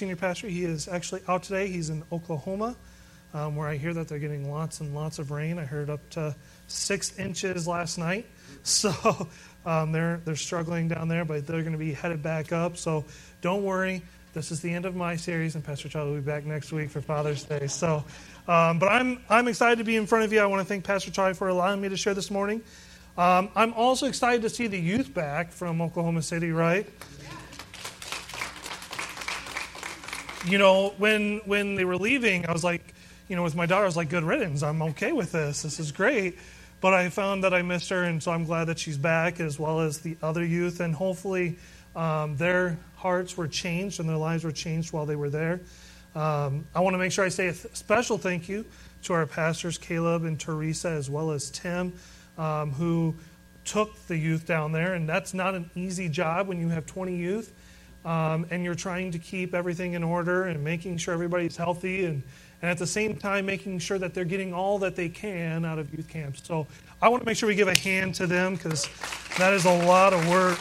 senior 0.00 0.16
pastor. 0.16 0.48
He 0.48 0.64
is 0.64 0.88
actually 0.88 1.20
out 1.28 1.42
today. 1.42 1.66
He's 1.68 1.90
in 1.90 2.02
Oklahoma, 2.10 2.74
um, 3.34 3.54
where 3.54 3.68
I 3.68 3.76
hear 3.76 3.92
that 3.92 4.08
they're 4.08 4.18
getting 4.18 4.50
lots 4.50 4.80
and 4.80 4.94
lots 4.94 5.18
of 5.18 5.30
rain. 5.30 5.58
I 5.58 5.66
heard 5.66 5.90
up 5.90 6.08
to 6.10 6.34
six 6.68 7.18
inches 7.18 7.68
last 7.68 7.98
night. 7.98 8.26
So 8.62 8.92
um, 9.64 9.90
they're, 9.90 10.20
they're 10.26 10.36
struggling 10.36 10.86
down 10.88 11.08
there, 11.08 11.24
but 11.24 11.46
they're 11.46 11.62
going 11.62 11.72
to 11.72 11.78
be 11.78 11.94
headed 11.94 12.22
back 12.22 12.52
up. 12.52 12.76
So 12.76 13.06
don't 13.40 13.62
worry. 13.62 14.02
This 14.34 14.50
is 14.50 14.60
the 14.60 14.70
end 14.70 14.84
of 14.84 14.94
my 14.94 15.16
series, 15.16 15.54
and 15.54 15.64
Pastor 15.64 15.88
Charlie 15.88 16.10
will 16.10 16.18
be 16.18 16.26
back 16.26 16.44
next 16.44 16.70
week 16.70 16.90
for 16.90 17.00
Father's 17.00 17.44
Day. 17.44 17.68
So, 17.68 18.04
um, 18.48 18.78
but 18.78 18.88
I'm, 18.88 19.22
I'm 19.30 19.48
excited 19.48 19.78
to 19.78 19.84
be 19.84 19.96
in 19.96 20.06
front 20.06 20.26
of 20.26 20.32
you. 20.32 20.40
I 20.40 20.46
want 20.46 20.60
to 20.60 20.66
thank 20.66 20.84
Pastor 20.84 21.10
Charlie 21.10 21.32
for 21.32 21.48
allowing 21.48 21.80
me 21.80 21.88
to 21.88 21.96
share 21.96 22.12
this 22.12 22.30
morning. 22.30 22.60
Um, 23.16 23.48
I'm 23.54 23.72
also 23.72 24.06
excited 24.06 24.42
to 24.42 24.50
see 24.50 24.66
the 24.66 24.78
youth 24.78 25.14
back 25.14 25.52
from 25.52 25.80
Oklahoma 25.80 26.20
City, 26.20 26.50
right? 26.50 26.86
You 30.46 30.58
know, 30.58 30.94
when 30.98 31.38
when 31.44 31.74
they 31.74 31.84
were 31.84 31.96
leaving, 31.96 32.46
I 32.46 32.52
was 32.52 32.64
like, 32.64 32.94
you 33.28 33.36
know, 33.36 33.42
with 33.42 33.54
my 33.54 33.66
daughter, 33.66 33.84
I 33.84 33.86
was 33.86 33.96
like, 33.96 34.08
good 34.08 34.24
riddance. 34.24 34.62
I'm 34.62 34.82
okay 34.82 35.12
with 35.12 35.32
this. 35.32 35.62
This 35.62 35.78
is 35.78 35.92
great. 35.92 36.38
But 36.80 36.94
I 36.94 37.10
found 37.10 37.44
that 37.44 37.52
I 37.52 37.60
missed 37.60 37.90
her, 37.90 38.04
and 38.04 38.22
so 38.22 38.32
I'm 38.32 38.44
glad 38.44 38.64
that 38.68 38.78
she's 38.78 38.96
back, 38.96 39.38
as 39.38 39.58
well 39.58 39.80
as 39.80 39.98
the 39.98 40.16
other 40.22 40.42
youth. 40.42 40.80
And 40.80 40.94
hopefully, 40.94 41.58
um, 41.94 42.36
their 42.36 42.78
hearts 42.96 43.36
were 43.36 43.48
changed 43.48 44.00
and 44.00 44.08
their 44.08 44.16
lives 44.16 44.44
were 44.44 44.52
changed 44.52 44.92
while 44.92 45.06
they 45.06 45.16
were 45.16 45.30
there. 45.30 45.60
Um, 46.14 46.66
I 46.74 46.80
want 46.80 46.94
to 46.94 46.98
make 46.98 47.12
sure 47.12 47.24
I 47.24 47.28
say 47.28 47.48
a 47.48 47.52
th- 47.52 47.74
special 47.74 48.18
thank 48.18 48.48
you 48.48 48.64
to 49.04 49.12
our 49.12 49.26
pastors, 49.26 49.78
Caleb 49.78 50.24
and 50.24 50.38
Teresa, 50.38 50.88
as 50.88 51.08
well 51.08 51.30
as 51.30 51.50
Tim, 51.50 51.92
um, 52.36 52.72
who 52.72 53.14
took 53.64 53.94
the 54.06 54.16
youth 54.16 54.46
down 54.46 54.72
there. 54.72 54.94
And 54.94 55.08
that's 55.08 55.34
not 55.34 55.54
an 55.54 55.70
easy 55.74 56.08
job 56.08 56.48
when 56.48 56.60
you 56.60 56.68
have 56.68 56.86
20 56.86 57.16
youth 57.16 57.52
um, 58.04 58.46
and 58.50 58.64
you're 58.64 58.74
trying 58.74 59.10
to 59.12 59.18
keep 59.18 59.54
everything 59.54 59.94
in 59.94 60.02
order 60.02 60.44
and 60.44 60.62
making 60.62 60.96
sure 60.96 61.14
everybody's 61.14 61.56
healthy 61.56 62.04
and 62.04 62.22
and 62.62 62.70
at 62.70 62.78
the 62.78 62.86
same 62.86 63.16
time 63.16 63.46
making 63.46 63.78
sure 63.78 63.98
that 63.98 64.12
they're 64.12 64.24
getting 64.24 64.52
all 64.52 64.78
that 64.78 64.94
they 64.94 65.08
can 65.08 65.64
out 65.64 65.78
of 65.78 65.92
youth 65.94 66.08
camps. 66.08 66.42
So 66.44 66.66
I 67.00 67.08
want 67.08 67.22
to 67.22 67.26
make 67.26 67.36
sure 67.38 67.48
we 67.48 67.54
give 67.54 67.68
a 67.68 67.74
hand 67.74 68.14
to 68.16 68.26
them 68.26 68.54
because 68.54 68.86
that 69.38 69.54
is 69.54 69.64
a 69.64 69.86
lot 69.86 70.12
of 70.12 70.28
work. 70.28 70.58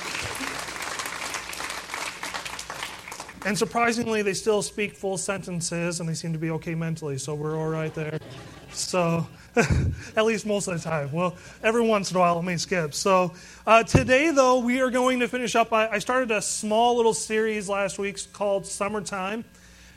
And 3.46 3.58
surprisingly, 3.58 4.22
they 4.22 4.34
still 4.34 4.62
speak 4.62 4.96
full 4.96 5.18
sentences 5.18 6.00
and 6.00 6.08
they 6.08 6.14
seem 6.14 6.34
to 6.34 6.40
be 6.40 6.52
okay 6.52 6.76
mentally, 6.76 7.18
so 7.18 7.36
we're 7.36 7.58
all 7.58 7.70
right 7.70 7.94
there. 7.94 8.20
So, 8.72 9.28
at 10.16 10.26
least 10.26 10.46
most 10.46 10.68
of 10.68 10.82
the 10.82 10.90
time. 10.90 11.12
Well, 11.12 11.38
every 11.64 11.82
once 11.82 12.12
in 12.12 12.18
a 12.18 12.20
while 12.20 12.40
it 12.40 12.44
may 12.44 12.58
skip. 12.58 12.94
So, 12.94 13.34
uh, 13.66 13.84
today, 13.84 14.32
though, 14.32 14.60
we 14.60 14.82
are 14.82 14.90
going 14.90 15.20
to 15.20 15.28
finish 15.28 15.56
up. 15.56 15.74
I, 15.74 15.90
I 15.90 16.00
started 16.00 16.32
a 16.32 16.42
small 16.42 16.96
little 16.96 17.14
series 17.14 17.68
last 17.68 18.00
week 18.00 18.20
called 18.34 18.66
Summertime 18.66 19.46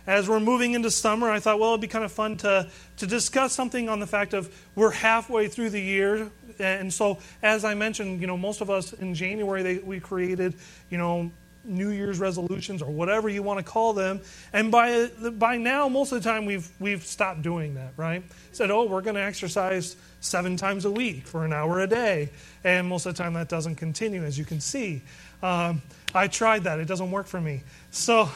as 0.06 0.28
we're 0.28 0.40
moving 0.40 0.72
into 0.72 0.90
summer, 0.90 1.30
I 1.30 1.38
thought, 1.38 1.60
well, 1.60 1.70
it'd 1.70 1.80
be 1.80 1.86
kind 1.86 2.04
of 2.04 2.10
fun 2.10 2.36
to, 2.38 2.68
to 2.96 3.06
discuss 3.06 3.52
something 3.52 3.88
on 3.88 4.00
the 4.00 4.06
fact 4.06 4.34
of 4.34 4.52
we're 4.74 4.90
halfway 4.90 5.48
through 5.48 5.70
the 5.70 5.80
year. 5.80 6.30
And 6.58 6.92
so, 6.92 7.18
as 7.42 7.64
I 7.64 7.74
mentioned, 7.74 8.20
you 8.20 8.26
know, 8.26 8.36
most 8.36 8.60
of 8.60 8.70
us 8.70 8.92
in 8.92 9.14
January, 9.14 9.62
they, 9.62 9.78
we 9.78 10.00
created, 10.00 10.54
you 10.90 10.98
know, 10.98 11.30
New 11.64 11.90
Year's 11.90 12.18
resolutions 12.18 12.82
or 12.82 12.90
whatever 12.90 13.28
you 13.28 13.42
want 13.42 13.58
to 13.58 13.64
call 13.64 13.92
them. 13.92 14.20
And 14.52 14.70
by, 14.70 15.08
by 15.38 15.56
now, 15.56 15.88
most 15.88 16.12
of 16.12 16.22
the 16.22 16.28
time, 16.28 16.44
we've, 16.44 16.68
we've 16.80 17.04
stopped 17.04 17.42
doing 17.42 17.74
that, 17.74 17.92
right? 17.96 18.22
Said, 18.52 18.70
oh, 18.70 18.84
we're 18.84 19.00
going 19.00 19.16
to 19.16 19.22
exercise 19.22 19.96
seven 20.20 20.56
times 20.56 20.84
a 20.84 20.90
week 20.90 21.26
for 21.26 21.44
an 21.44 21.52
hour 21.52 21.80
a 21.80 21.86
day. 21.86 22.30
And 22.64 22.88
most 22.88 23.06
of 23.06 23.16
the 23.16 23.22
time, 23.22 23.34
that 23.34 23.48
doesn't 23.48 23.76
continue, 23.76 24.24
as 24.24 24.38
you 24.38 24.44
can 24.44 24.60
see. 24.60 25.02
Um, 25.42 25.82
I 26.14 26.28
tried 26.28 26.64
that, 26.64 26.78
it 26.78 26.86
doesn't 26.86 27.10
work 27.10 27.26
for 27.26 27.40
me. 27.40 27.62
So, 27.90 28.28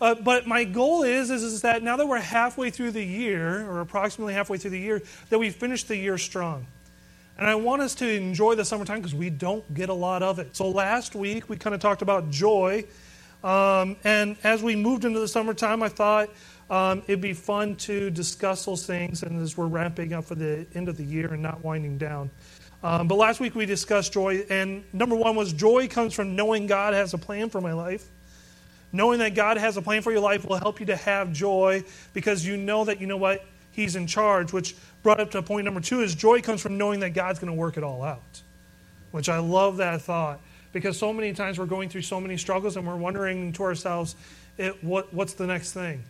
uh, 0.00 0.14
but 0.14 0.46
my 0.46 0.64
goal 0.64 1.02
is, 1.02 1.30
is, 1.30 1.42
is 1.42 1.62
that 1.62 1.82
now 1.82 1.96
that 1.96 2.06
we're 2.06 2.18
halfway 2.18 2.70
through 2.70 2.92
the 2.92 3.04
year, 3.04 3.68
or 3.70 3.80
approximately 3.80 4.34
halfway 4.34 4.58
through 4.58 4.70
the 4.70 4.80
year, 4.80 5.02
that 5.28 5.38
we 5.38 5.50
finish 5.50 5.84
the 5.84 5.96
year 5.96 6.18
strong. 6.18 6.66
And 7.40 7.48
I 7.48 7.54
want 7.54 7.80
us 7.80 7.94
to 7.96 8.06
enjoy 8.06 8.54
the 8.54 8.66
summertime 8.66 8.98
because 8.98 9.14
we 9.14 9.30
don't 9.30 9.72
get 9.72 9.88
a 9.88 9.94
lot 9.94 10.22
of 10.22 10.38
it. 10.38 10.54
So 10.54 10.68
last 10.68 11.14
week 11.14 11.48
we 11.48 11.56
kind 11.56 11.74
of 11.74 11.80
talked 11.80 12.02
about 12.02 12.28
joy. 12.28 12.84
Um, 13.42 13.96
and 14.04 14.36
as 14.44 14.62
we 14.62 14.76
moved 14.76 15.06
into 15.06 15.20
the 15.20 15.26
summertime, 15.26 15.82
I 15.82 15.88
thought 15.88 16.28
um, 16.68 17.02
it'd 17.06 17.22
be 17.22 17.32
fun 17.32 17.76
to 17.76 18.10
discuss 18.10 18.66
those 18.66 18.86
things. 18.86 19.22
And 19.22 19.40
as 19.40 19.56
we're 19.56 19.68
ramping 19.68 20.12
up 20.12 20.26
for 20.26 20.34
the 20.34 20.66
end 20.74 20.90
of 20.90 20.98
the 20.98 21.02
year 21.02 21.32
and 21.32 21.42
not 21.42 21.64
winding 21.64 21.96
down. 21.96 22.30
Um, 22.82 23.08
but 23.08 23.14
last 23.14 23.40
week 23.40 23.54
we 23.54 23.64
discussed 23.64 24.12
joy. 24.12 24.44
And 24.50 24.84
number 24.92 25.16
one 25.16 25.34
was 25.34 25.54
joy 25.54 25.88
comes 25.88 26.12
from 26.12 26.36
knowing 26.36 26.66
God 26.66 26.92
has 26.92 27.14
a 27.14 27.18
plan 27.18 27.48
for 27.48 27.62
my 27.62 27.72
life. 27.72 28.06
Knowing 28.92 29.18
that 29.20 29.34
God 29.34 29.56
has 29.56 29.78
a 29.78 29.82
plan 29.82 30.02
for 30.02 30.12
your 30.12 30.20
life 30.20 30.44
will 30.44 30.58
help 30.58 30.78
you 30.78 30.84
to 30.86 30.96
have 30.96 31.32
joy 31.32 31.84
because 32.12 32.44
you 32.44 32.58
know 32.58 32.84
that, 32.84 33.00
you 33.00 33.06
know 33.06 33.16
what, 33.16 33.46
He's 33.72 33.96
in 33.96 34.06
charge, 34.06 34.52
which 34.52 34.74
brought 35.02 35.20
up 35.20 35.30
to 35.32 35.42
point 35.42 35.64
number 35.64 35.80
two 35.80 36.00
is 36.00 36.14
joy 36.14 36.40
comes 36.40 36.60
from 36.60 36.78
knowing 36.78 37.00
that 37.00 37.10
God's 37.10 37.38
going 37.38 37.52
to 37.52 37.58
work 37.58 37.76
it 37.76 37.84
all 37.84 38.02
out. 38.02 38.42
Which 39.10 39.28
I 39.28 39.38
love 39.38 39.78
that 39.78 40.02
thought 40.02 40.40
because 40.72 40.98
so 40.98 41.12
many 41.12 41.32
times 41.32 41.58
we're 41.58 41.66
going 41.66 41.88
through 41.88 42.02
so 42.02 42.20
many 42.20 42.36
struggles 42.36 42.76
and 42.76 42.86
we're 42.86 42.96
wondering 42.96 43.52
to 43.54 43.62
ourselves, 43.64 44.14
it, 44.56 44.82
what, 44.84 45.12
what's 45.12 45.34
the 45.34 45.46
next 45.46 45.72
thing? 45.72 46.04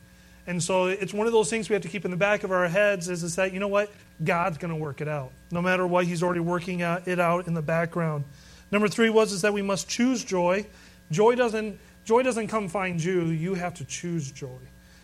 And 0.47 0.63
so 0.63 0.87
it's 0.87 1.15
one 1.15 1.27
of 1.27 1.33
those 1.33 1.49
things 1.49 1.69
we 1.69 1.75
have 1.75 1.83
to 1.83 1.89
keep 1.89 2.05
in 2.05 2.11
the 2.11 2.17
back 2.17 2.45
of 2.45 2.51
our 2.51 2.69
heads 2.69 3.09
is, 3.09 3.23
is 3.23 3.37
that, 3.37 3.53
you 3.53 3.61
know 3.61 3.69
what? 3.69 3.91
God's 4.23 4.59
going 4.59 4.73
to 4.73 4.77
work 4.77 5.01
it 5.01 5.09
out. 5.09 5.33
No 5.51 5.63
matter 5.63 5.87
what, 5.87 6.07
He's 6.07 6.23
already 6.23 6.41
working 6.41 6.81
it 6.81 7.21
out 7.21 7.47
in 7.47 7.55
the 7.55 7.63
background. 7.63 8.25
Number 8.71 8.89
three 8.89 9.11
was 9.11 9.33
is 9.33 9.43
that 9.43 9.53
we 9.53 9.63
must 9.63 9.89
choose 9.89 10.25
joy. 10.25 10.67
Joy 11.11 11.35
doesn't 11.35 11.79
Joy 12.05 12.23
doesn't 12.23 12.49
come 12.49 12.69
find 12.69 13.03
you, 13.03 13.27
you 13.27 13.55
have 13.55 13.75
to 13.75 13.85
choose 13.85 14.33
joy. 14.33 14.59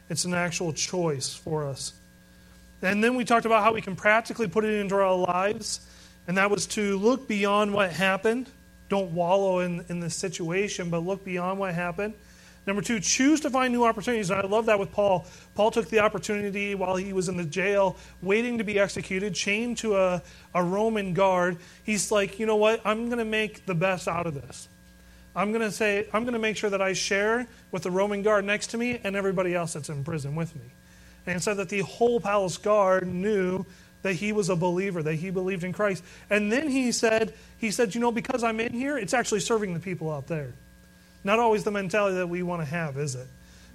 It's 0.08 0.25
an 0.25 0.34
actual 0.34 0.72
choice 0.72 1.34
for 1.34 1.64
us. 1.64 1.92
And 2.86 3.02
then 3.02 3.16
we 3.16 3.24
talked 3.24 3.47
about 3.47 3.64
how 3.64 3.72
we 3.72 3.80
can 3.80 3.97
practically 3.97 4.47
put 4.47 4.64
it 4.64 4.80
into 4.80 4.94
our 4.94 5.16
lives, 5.16 5.80
and 6.28 6.38
that 6.38 6.50
was 6.50 6.66
to 6.69 6.97
look 6.98 7.26
beyond 7.26 7.74
what 7.74 7.91
happened. 7.91 8.48
Don't 8.88 9.10
wallow 9.12 9.58
in, 9.58 9.84
in 9.88 9.98
the 9.98 10.08
situation, 10.08 10.88
but 10.88 11.00
look 11.00 11.25
beyond 11.25 11.58
what 11.58 11.75
happened. 11.75 12.14
Number 12.64 12.82
two, 12.82 13.00
choose 13.00 13.41
to 13.41 13.50
find 13.50 13.72
new 13.72 13.84
opportunities. 13.84 14.30
And 14.30 14.41
I 14.41 14.46
love 14.46 14.66
that 14.66 14.78
with 14.78 14.92
Paul. 14.92 15.26
Paul 15.56 15.72
took 15.72 15.88
the 15.88 15.98
opportunity 15.98 16.76
while 16.76 16.94
he 16.94 17.12
was 17.12 17.28
in 17.28 17.36
the 17.36 17.44
jail, 17.44 17.96
waiting 18.22 18.58
to 18.58 18.64
be 18.64 18.78
executed, 18.78 19.34
chained 19.34 19.78
to 19.78 19.96
a, 19.96 20.22
a 20.54 20.62
Roman 20.62 21.12
guard. 21.12 21.58
He's 21.82 22.12
like, 22.12 22.38
you 22.38 22.46
know 22.46 22.56
what? 22.56 22.80
I'm 22.84 23.06
going 23.06 23.19
to 23.19 23.25
make 23.25 23.66
the 23.66 23.75
best 23.75 24.06
out 24.06 24.26
of 24.26 24.34
this. 24.34 24.69
I'm 25.34 25.50
going 25.50 25.62
to 25.62 25.72
say, 25.72 26.06
I'm 26.12 26.22
going 26.22 26.34
to 26.34 26.41
make 26.41 26.56
sure 26.56 26.70
that 26.70 26.82
I 26.82 26.92
share 26.92 27.48
with 27.72 27.82
the 27.82 27.91
Roman 27.91 28.22
guard 28.22 28.44
next 28.44 28.69
to 28.69 28.78
me 28.78 29.00
and 29.02 29.16
everybody 29.16 29.54
else 29.56 29.72
that's 29.72 29.88
in 29.88 30.04
prison 30.04 30.36
with 30.36 30.54
me. 30.54 30.72
And 31.26 31.42
said 31.42 31.56
that 31.56 31.69
the 31.69 31.81
whole 31.81 32.20
palace 32.20 32.56
guard 32.56 33.06
knew 33.06 33.66
that 34.03 34.14
he 34.14 34.32
was 34.32 34.48
a 34.48 34.56
believer, 34.56 35.03
that 35.03 35.14
he 35.14 35.31
believed 35.31 35.64
in 35.64 35.72
Christ. 35.72 36.04
And 36.31 36.53
then 36.53 36.69
he 36.69 36.92
said, 36.92 37.34
he 37.59 37.72
said, 37.72 37.94
you 37.94 38.00
know, 38.00 38.12
because 38.12 38.44
I'm 38.44 38.60
in 38.60 38.72
here, 38.72 38.97
it's 38.97 39.12
actually 39.12 39.41
serving 39.41 39.75
the 39.75 39.81
people 39.81 40.12
out 40.12 40.28
there. 40.28 40.53
Not 41.25 41.41
always 41.41 41.64
the 41.64 41.72
mentality 41.72 42.16
that 42.16 42.28
we 42.28 42.44
want 42.44 42.62
to 42.62 42.66
have, 42.66 42.97
is 42.98 43.16
it? 43.16 43.26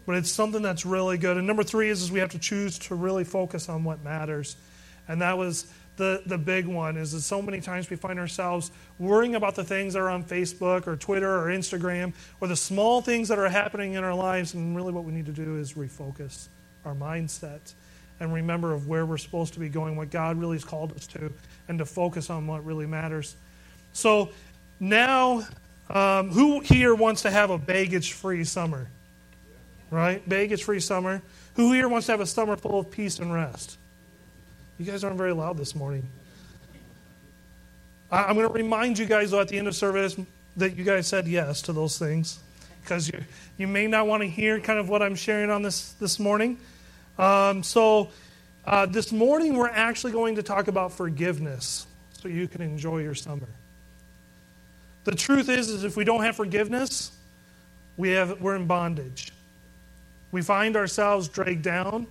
But 0.05 0.15
it's 0.15 0.31
something 0.31 0.61
that's 0.61 0.85
really 0.85 1.17
good. 1.17 1.35
And 1.35 1.45
number 1.45 1.63
three 1.63 1.89
is, 1.89 2.01
is 2.01 2.11
we 2.11 2.19
have 2.19 2.31
to 2.31 2.39
choose 2.39 2.79
to 2.79 2.95
really 2.95 3.25
focus 3.25 3.67
on 3.67 3.83
what 3.83 4.01
matters. 4.03 4.55
And 5.09 5.21
that 5.21 5.37
was 5.37 5.67
the, 5.97 6.23
the 6.25 6.37
big 6.37 6.65
one 6.65 6.95
is 6.95 7.11
that 7.11 7.21
so 7.21 7.41
many 7.41 7.59
times 7.59 7.89
we 7.89 7.97
find 7.97 8.17
ourselves 8.17 8.71
worrying 8.97 9.35
about 9.35 9.55
the 9.55 9.65
things 9.65 9.93
that 9.93 9.99
are 9.99 10.09
on 10.09 10.23
Facebook 10.23 10.87
or 10.87 10.95
Twitter 10.95 11.29
or 11.29 11.47
Instagram 11.47 12.13
or 12.39 12.47
the 12.47 12.55
small 12.55 13.01
things 13.01 13.27
that 13.27 13.37
are 13.37 13.49
happening 13.49 13.93
in 13.93 14.03
our 14.05 14.15
lives. 14.15 14.53
And 14.53 14.75
really, 14.75 14.93
what 14.93 15.03
we 15.03 15.11
need 15.11 15.25
to 15.25 15.33
do 15.33 15.57
is 15.57 15.73
refocus 15.73 16.47
our 16.85 16.93
mindset 16.93 17.73
and 18.19 18.31
remember 18.33 18.71
of 18.73 18.87
where 18.87 19.05
we're 19.05 19.17
supposed 19.17 19.53
to 19.53 19.59
be 19.59 19.67
going, 19.67 19.95
what 19.95 20.11
God 20.11 20.37
really 20.37 20.55
has 20.55 20.63
called 20.63 20.93
us 20.93 21.07
to, 21.07 21.33
and 21.67 21.79
to 21.79 21.85
focus 21.85 22.29
on 22.29 22.45
what 22.45 22.63
really 22.63 22.85
matters. 22.85 23.35
So 23.93 24.29
now, 24.79 25.47
um, 25.89 26.29
who 26.29 26.59
here 26.59 26.93
wants 26.93 27.23
to 27.23 27.31
have 27.31 27.49
a 27.49 27.57
baggage 27.57 28.13
free 28.13 28.43
summer? 28.43 28.87
Right? 29.89 30.27
Baggage 30.29 30.63
free 30.63 30.79
summer. 30.79 31.21
Who 31.55 31.73
here 31.73 31.89
wants 31.89 32.05
to 32.05 32.13
have 32.13 32.21
a 32.21 32.25
summer 32.25 32.55
full 32.55 32.79
of 32.79 32.91
peace 32.91 33.19
and 33.19 33.33
rest? 33.33 33.77
You 34.77 34.85
guys 34.85 35.03
aren't 35.03 35.17
very 35.17 35.33
loud 35.33 35.57
this 35.57 35.75
morning. 35.75 36.07
I'm 38.11 38.35
going 38.35 38.47
to 38.47 38.53
remind 38.53 38.99
you 38.99 39.05
guys, 39.05 39.31
though, 39.31 39.41
at 39.41 39.47
the 39.47 39.57
end 39.57 39.67
of 39.67 39.75
service, 39.75 40.15
that 40.57 40.75
you 40.75 40.83
guys 40.83 41.07
said 41.07 41.27
yes 41.27 41.61
to 41.63 41.73
those 41.73 41.97
things 41.97 42.39
because 42.81 43.07
you, 43.07 43.19
you 43.57 43.67
may 43.67 43.87
not 43.87 44.07
want 44.07 44.21
to 44.21 44.29
hear 44.29 44.59
kind 44.59 44.79
of 44.79 44.89
what 44.89 45.01
I'm 45.01 45.15
sharing 45.15 45.49
on 45.49 45.61
this 45.61 45.91
this 45.93 46.19
morning. 46.19 46.57
Um, 47.17 47.63
so, 47.63 48.09
uh, 48.65 48.85
this 48.85 49.11
morning, 49.11 49.55
we're 49.55 49.69
actually 49.69 50.11
going 50.11 50.35
to 50.35 50.43
talk 50.43 50.67
about 50.67 50.91
forgiveness 50.91 51.87
so 52.21 52.27
you 52.27 52.47
can 52.47 52.61
enjoy 52.61 52.99
your 52.99 53.15
summer. 53.15 53.47
The 55.03 55.15
truth 55.15 55.49
is, 55.49 55.69
is 55.69 55.83
if 55.83 55.97
we 55.97 56.03
don't 56.03 56.23
have 56.23 56.35
forgiveness, 56.35 57.11
we 57.97 58.09
have, 58.11 58.39
we're 58.39 58.55
in 58.55 58.67
bondage. 58.67 59.31
We 60.31 60.41
find 60.41 60.75
ourselves 60.75 61.27
dragged 61.27 61.63
down 61.63 62.07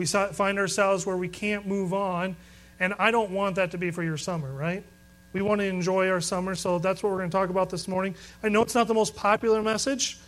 we 0.00 0.06
find 0.06 0.58
ourselves 0.58 1.04
where 1.04 1.18
we 1.18 1.28
can't 1.28 1.66
move 1.66 1.92
on. 1.92 2.34
And 2.80 2.94
I 2.98 3.10
don't 3.10 3.32
want 3.32 3.56
that 3.56 3.72
to 3.72 3.78
be 3.78 3.90
for 3.90 4.02
your 4.02 4.16
summer, 4.16 4.50
right? 4.50 4.82
We 5.32 5.42
want 5.42 5.60
to 5.60 5.66
enjoy 5.66 6.08
our 6.08 6.20
summer, 6.20 6.54
so 6.54 6.78
that's 6.78 7.02
what 7.02 7.10
we're 7.12 7.18
going 7.18 7.30
to 7.30 7.36
talk 7.36 7.50
about 7.50 7.70
this 7.70 7.86
morning. 7.86 8.16
I 8.42 8.48
know 8.48 8.62
it's 8.62 8.74
not 8.74 8.88
the 8.88 8.94
most 8.94 9.14
popular 9.16 9.62
message, 9.62 10.18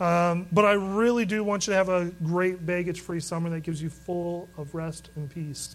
Um, 0.00 0.46
but 0.52 0.64
I 0.64 0.72
really 0.72 1.24
do 1.24 1.42
want 1.42 1.66
you 1.66 1.72
to 1.72 1.76
have 1.76 1.88
a 1.88 2.12
great 2.22 2.64
baggage 2.64 3.00
free 3.00 3.20
summer 3.20 3.50
that 3.50 3.60
gives 3.60 3.82
you 3.82 3.90
full 3.90 4.48
of 4.56 4.74
rest 4.74 5.10
and 5.16 5.28
peace. 5.28 5.74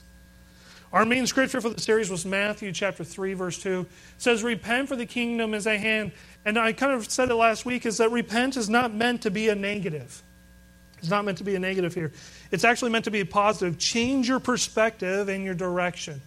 Our 0.94 1.06
main 1.06 1.28
scripture 1.28 1.60
for 1.60 1.70
the 1.70 1.82
series 1.82 2.10
was 2.10 2.26
Matthew 2.26 2.72
chapter 2.72 3.04
3, 3.04 3.34
verse 3.34 3.62
2. 3.62 3.82
It 3.82 3.88
says, 4.20 4.44
Repent 4.44 4.88
for 4.88 4.96
the 4.96 5.06
kingdom 5.06 5.54
is 5.54 5.68
at 5.68 5.80
hand. 5.80 6.12
And 6.46 6.58
I 6.58 6.72
kind 6.72 6.94
of 6.94 7.10
said 7.12 7.32
it 7.32 7.36
last 7.36 7.66
week 7.66 7.86
is 7.86 7.98
that 7.98 8.12
repent 8.12 8.56
is 8.56 8.70
not 8.70 8.94
meant 8.94 9.24
to 9.24 9.32
be 9.32 9.50
a 9.50 9.56
negative. 9.56 10.24
It's 11.00 11.10
not 11.10 11.26
meant 11.26 11.40
to 11.40 11.44
be 11.44 11.56
a 11.56 11.60
negative 11.60 11.94
here. 11.94 12.14
It's 12.52 12.64
actually 12.64 12.92
meant 12.92 13.06
to 13.06 13.12
be 13.12 13.22
a 13.22 13.26
positive. 13.26 13.78
Change 13.78 14.30
your 14.30 14.40
perspective 14.40 15.28
and 15.30 15.44
your 15.44 15.56
direction. 15.56 16.22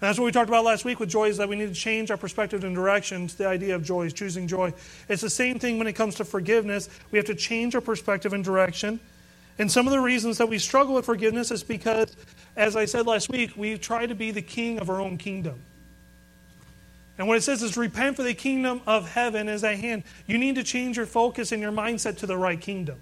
And 0.00 0.08
that's 0.08 0.18
what 0.18 0.26
we 0.26 0.32
talked 0.32 0.48
about 0.48 0.64
last 0.64 0.84
week 0.84 1.00
with 1.00 1.08
joy 1.08 1.28
is 1.28 1.38
that 1.38 1.48
we 1.48 1.56
need 1.56 1.68
to 1.68 1.74
change 1.74 2.12
our 2.12 2.16
perspective 2.16 2.62
and 2.62 2.72
direction 2.72 3.26
to 3.26 3.36
the 3.36 3.48
idea 3.48 3.74
of 3.74 3.82
joy, 3.82 4.06
is 4.06 4.12
choosing 4.12 4.46
joy. 4.46 4.72
It's 5.08 5.22
the 5.22 5.30
same 5.30 5.58
thing 5.58 5.76
when 5.76 5.88
it 5.88 5.94
comes 5.94 6.14
to 6.16 6.24
forgiveness. 6.24 6.88
We 7.10 7.18
have 7.18 7.26
to 7.26 7.34
change 7.34 7.74
our 7.74 7.80
perspective 7.80 8.32
and 8.32 8.44
direction. 8.44 9.00
And 9.58 9.70
some 9.70 9.88
of 9.88 9.92
the 9.92 9.98
reasons 9.98 10.38
that 10.38 10.48
we 10.48 10.60
struggle 10.60 10.94
with 10.94 11.04
forgiveness 11.04 11.50
is 11.50 11.64
because, 11.64 12.14
as 12.56 12.76
I 12.76 12.84
said 12.84 13.08
last 13.08 13.28
week, 13.28 13.56
we 13.56 13.76
try 13.76 14.06
to 14.06 14.14
be 14.14 14.30
the 14.30 14.40
king 14.40 14.78
of 14.78 14.88
our 14.88 15.00
own 15.00 15.18
kingdom. 15.18 15.60
And 17.18 17.26
what 17.26 17.36
it 17.36 17.42
says 17.42 17.64
is, 17.64 17.76
repent 17.76 18.14
for 18.14 18.22
the 18.22 18.34
kingdom 18.34 18.80
of 18.86 19.10
heaven 19.10 19.48
is 19.48 19.64
at 19.64 19.80
hand. 19.80 20.04
You 20.28 20.38
need 20.38 20.54
to 20.54 20.62
change 20.62 20.96
your 20.96 21.06
focus 21.06 21.50
and 21.50 21.60
your 21.60 21.72
mindset 21.72 22.18
to 22.18 22.26
the 22.26 22.36
right 22.36 22.60
kingdom, 22.60 23.00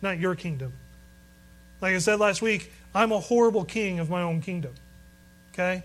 not 0.00 0.20
your 0.20 0.36
kingdom. 0.36 0.72
Like 1.80 1.96
I 1.96 1.98
said 1.98 2.20
last 2.20 2.40
week, 2.40 2.72
I'm 2.94 3.10
a 3.10 3.18
horrible 3.18 3.64
king 3.64 3.98
of 3.98 4.08
my 4.08 4.22
own 4.22 4.40
kingdom. 4.40 4.72
Okay? 5.56 5.82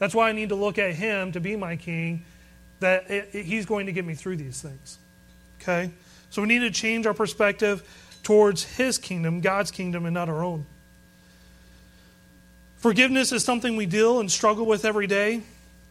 That's 0.00 0.14
why 0.14 0.28
I 0.28 0.32
need 0.32 0.48
to 0.48 0.56
look 0.56 0.78
at 0.78 0.92
him 0.94 1.30
to 1.32 1.40
be 1.40 1.54
my 1.54 1.76
king, 1.76 2.24
that 2.80 3.08
it, 3.08 3.30
it, 3.32 3.44
he's 3.44 3.64
going 3.64 3.86
to 3.86 3.92
get 3.92 4.04
me 4.04 4.14
through 4.14 4.36
these 4.36 4.60
things. 4.60 4.98
Okay? 5.62 5.92
So 6.30 6.42
we 6.42 6.48
need 6.48 6.60
to 6.60 6.70
change 6.70 7.06
our 7.06 7.14
perspective 7.14 7.82
towards 8.24 8.64
His 8.64 8.98
kingdom, 8.98 9.40
God's 9.40 9.70
kingdom, 9.70 10.04
and 10.04 10.14
not 10.14 10.28
our 10.28 10.42
own. 10.42 10.66
Forgiveness 12.78 13.30
is 13.30 13.44
something 13.44 13.76
we 13.76 13.86
deal 13.86 14.18
and 14.18 14.30
struggle 14.30 14.66
with 14.66 14.84
every 14.84 15.06
day. 15.06 15.42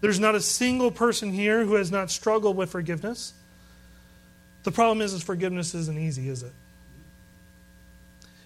There's 0.01 0.19
not 0.19 0.35
a 0.35 0.41
single 0.41 0.91
person 0.91 1.31
here 1.31 1.63
who 1.63 1.75
has 1.75 1.91
not 1.91 2.11
struggled 2.11 2.57
with 2.57 2.71
forgiveness. 2.71 3.33
The 4.63 4.71
problem 4.71 5.01
is, 5.01 5.13
is 5.13 5.23
forgiveness 5.23 5.73
isn't 5.73 5.97
easy, 5.97 6.27
is 6.27 6.43
it? 6.43 6.51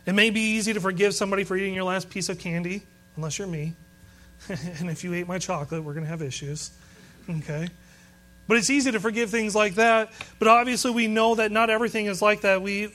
It 0.05 0.13
may 0.13 0.29
be 0.29 0.39
easy 0.39 0.73
to 0.73 0.79
forgive 0.79 1.15
somebody 1.15 1.43
for 1.43 1.57
eating 1.57 1.73
your 1.73 1.83
last 1.83 2.09
piece 2.09 2.29
of 2.29 2.39
candy, 2.39 2.83
unless 3.15 3.39
you're 3.39 3.47
me. 3.47 3.73
and 4.79 4.89
if 4.89 5.03
you 5.03 5.13
ate 5.13 5.27
my 5.27 5.39
chocolate, 5.39 5.83
we're 5.83 5.93
going 5.93 6.05
to 6.05 6.09
have 6.09 6.21
issues. 6.21 6.71
Okay? 7.29 7.67
But 8.47 8.57
it's 8.57 8.69
easy 8.69 8.91
to 8.91 8.99
forgive 8.99 9.29
things 9.29 9.55
like 9.55 9.75
that. 9.75 10.11
But 10.39 10.47
obviously, 10.47 10.91
we 10.91 11.07
know 11.07 11.35
that 11.35 11.51
not 11.51 11.69
everything 11.69 12.05
is 12.05 12.21
like 12.21 12.41
that. 12.41 12.61
We, 12.61 12.87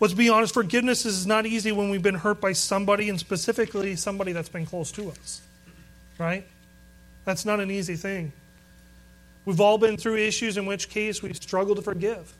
Let's 0.00 0.14
be 0.14 0.28
honest, 0.28 0.54
forgiveness 0.54 1.04
is 1.04 1.26
not 1.26 1.44
easy 1.44 1.72
when 1.72 1.90
we've 1.90 2.02
been 2.02 2.14
hurt 2.14 2.40
by 2.40 2.52
somebody, 2.52 3.08
and 3.08 3.18
specifically 3.18 3.96
somebody 3.96 4.32
that's 4.32 4.48
been 4.48 4.64
close 4.64 4.92
to 4.92 5.10
us. 5.10 5.40
Right? 6.18 6.46
That's 7.24 7.44
not 7.44 7.60
an 7.60 7.70
easy 7.70 7.96
thing. 7.96 8.32
We've 9.44 9.60
all 9.60 9.78
been 9.78 9.96
through 9.96 10.18
issues 10.18 10.56
in 10.56 10.66
which 10.66 10.88
case 10.88 11.22
we 11.22 11.32
struggle 11.32 11.74
to 11.74 11.82
forgive. 11.82 12.32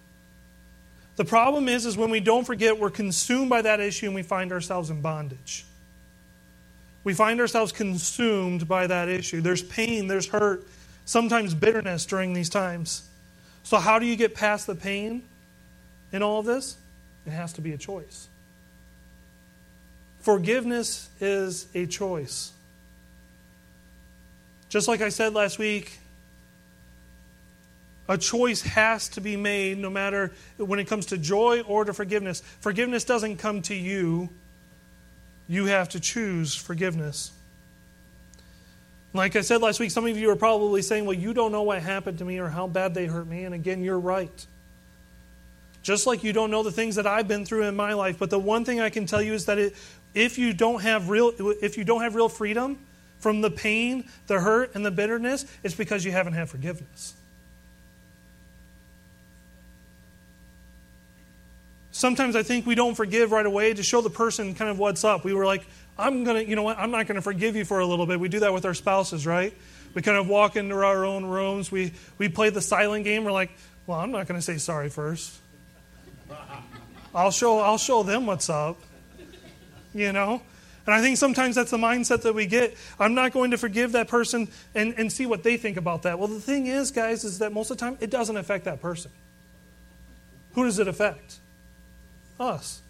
The 1.17 1.25
problem 1.25 1.69
is, 1.69 1.85
is 1.85 1.97
when 1.97 2.11
we 2.11 2.21
don't 2.21 2.45
forget, 2.45 2.79
we're 2.79 2.91
consumed 2.91 3.51
by 3.51 3.63
that 3.63 3.81
issue 3.81 4.07
and 4.07 4.15
we 4.15 4.23
find 4.23 4.53
ourselves 4.53 4.91
in 4.91 5.01
bondage. 5.01 5.65
We 7.09 7.15
find 7.15 7.41
ourselves 7.41 7.73
consumed 7.73 8.69
by 8.69 8.87
that 8.87 9.09
issue. 9.09 9.41
There's 9.41 9.63
pain, 9.63 10.09
there's 10.09 10.27
hurt, 10.27 10.69
sometimes 11.07 11.55
bitterness 11.55 12.05
during 12.05 12.35
these 12.35 12.51
times. 12.51 13.09
So, 13.63 13.79
how 13.79 13.99
do 13.99 14.05
you 14.05 14.15
get 14.15 14.35
past 14.35 14.67
the 14.67 14.75
pain 14.75 15.23
in 16.13 16.23
all 16.23 16.41
of 16.41 16.45
this? 16.45 16.77
It 17.27 17.31
has 17.31 17.55
to 17.55 17.63
be 17.63 17.73
a 17.73 17.79
choice. 17.79 18.29
Forgiveness 20.21 21.09
is 21.19 21.67
a 21.75 21.87
choice. 21.87 22.53
Just 24.69 24.87
like 24.87 25.01
I 25.01 25.09
said 25.09 25.33
last 25.33 25.59
week, 25.59 26.01
a 28.07 28.19
choice 28.19 28.61
has 28.61 29.09
to 29.09 29.23
be 29.23 29.35
made 29.35 29.79
no 29.79 29.89
matter 29.89 30.35
when 30.59 30.79
it 30.79 30.85
comes 30.89 31.07
to 31.07 31.17
joy 31.17 31.63
or 31.63 31.87
to 31.87 31.95
forgiveness. 31.95 32.43
Forgiveness 32.61 33.05
doesn't 33.05 33.39
come 33.39 33.63
to 33.63 33.75
you, 33.75 34.29
you 35.49 35.67
have 35.67 35.89
to 35.91 36.01
choose 36.01 36.55
forgiveness. 36.55 37.33
Like 39.15 39.35
I 39.35 39.41
said 39.41 39.63
last 39.63 39.81
week, 39.81 39.91
some 39.91 40.07
of 40.07 40.17
you 40.17 40.31
are 40.31 40.37
probably 40.37 40.83
saying, 40.83 41.07
Well, 41.07 41.15
you 41.15 41.33
don't 41.33 41.51
know 41.51 41.63
what 41.63 41.83
happened 41.83 42.19
to 42.19 42.25
me 42.25 42.39
or 42.39 42.49
how 42.49 42.67
bad 42.67 42.95
they 42.95 43.07
hurt 43.07 43.27
me. 43.27 43.45
And 43.45 43.55
again, 43.55 43.83
you're 43.83 43.99
right. 43.99 44.47
Just 45.83 46.07
like 46.07 46.23
you 46.23 46.33
don't 46.33 46.51
know 46.51 46.63
the 46.63 46.73
things 46.73 46.97
that 46.97 47.07
I've 47.07 47.27
been 47.27 47.47
through 47.47 47.63
in 47.63 47.75
my 47.75 47.95
life, 47.95 48.19
but 48.19 48.29
the 48.29 48.39
one 48.39 48.65
thing 48.65 48.81
I 48.81 48.91
can 48.91 49.07
tell 49.07 49.23
you 49.23 49.33
is 49.33 49.47
that 49.47 49.59
it, 49.59 49.75
if 50.15 50.37
you 50.37 50.53
don't 50.53 50.83
have 50.83 51.09
real 51.09 51.33
if 51.63 51.79
you 51.79 51.85
don't 51.85 52.03
have 52.03 52.15
real 52.15 52.29
freedom 52.29 52.79
from 53.19 53.41
the 53.41 53.51
pain, 53.51 54.09
the 54.27 54.41
hurt 54.41 54.75
and 54.75 54.85
the 54.85 54.91
bitterness, 54.91 55.47
it's 55.63 55.75
because 55.75 56.05
you 56.05 56.13
haven't 56.13 56.35
had 56.35 56.49
forgiveness. 56.49 57.15
Sometimes 61.99 62.37
I 62.37 62.45
think 62.45 62.65
we 62.65 62.77
don't 62.77 62.95
forgive 62.95 63.33
right 63.33 63.45
away 63.45 63.75
to 63.75 63.83
show 63.83 64.01
the 64.01 64.09
person 64.09 64.55
kind 64.55 64.71
of 64.71 64.79
what's 64.79 65.03
up. 65.03 65.25
We 65.25 65.35
were 65.35 65.45
like, 65.45 65.67
I'm 65.99 66.23
going 66.23 66.45
to, 66.45 66.49
you 66.49 66.55
know 66.55 66.63
what, 66.63 66.79
I'm 66.79 66.93
not 66.93 67.09
going 67.09 67.17
to 67.17 67.23
forgive 67.23 67.57
you 67.57 67.65
for 67.65 67.81
a 67.81 67.87
little 67.87 68.07
bit. 68.07 68.21
We 68.21 68.29
do 68.29 68.39
that 68.39 68.53
with 68.53 68.65
our 68.67 68.75
spouses, 68.75 69.27
right? 69.27 69.53
We 69.95 70.03
kind 70.03 70.17
of 70.17 70.29
walk 70.29 70.55
into 70.55 70.77
our 70.77 71.05
own 71.05 71.27
rooms. 71.27 71.73
We, 71.73 71.93
we 72.17 72.29
play 72.29 72.51
the 72.51 72.61
silent 72.61 73.03
game. 73.03 73.25
We're 73.25 73.33
like, 73.33 73.51
well, 73.89 73.99
I'm 73.99 74.13
not 74.13 74.29
going 74.29 74.39
to 74.39 74.43
say 74.43 74.59
sorry 74.59 74.91
first. 74.91 75.41
I'll 77.13 77.33
show, 77.33 77.59
I'll 77.59 77.79
show 77.79 78.05
them 78.05 78.27
what's 78.27 78.49
up. 78.49 78.79
You 79.93 80.13
know? 80.13 80.41
And 80.87 80.95
I 80.95 81.01
think 81.01 81.17
sometimes 81.17 81.57
that's 81.57 81.73
the 81.73 81.79
mindset 81.79 82.23
that 82.23 82.33
we 82.33 82.47
get. 82.47 82.77
I'm 83.01 83.15
not 83.15 83.33
going 83.33 83.51
to 83.51 83.59
forgive 83.59 83.91
that 83.93 84.07
person 84.07 84.47
and, 84.73 84.95
and 84.97 85.11
see 85.11 85.27
what 85.27 85.43
they 85.43 85.57
think 85.57 85.77
about 85.77 86.03
that. 86.03 86.21
Well, 86.21 86.29
the 86.29 86.39
thing 86.39 86.69
is, 86.69 86.93
guys, 86.93 87.25
is 87.25 87.41
that 87.41 87.53
most 87.53 87.73
of 87.73 87.77
the 87.77 87.81
time 87.85 87.99
it 87.99 88.11
doesn't 88.11 88.37
affect 88.37 88.67
that 88.67 88.81
person. 88.81 89.11
Who 90.53 90.63
does 90.63 90.79
it 90.79 90.87
affect? 90.87 91.41
Us. 92.39 92.81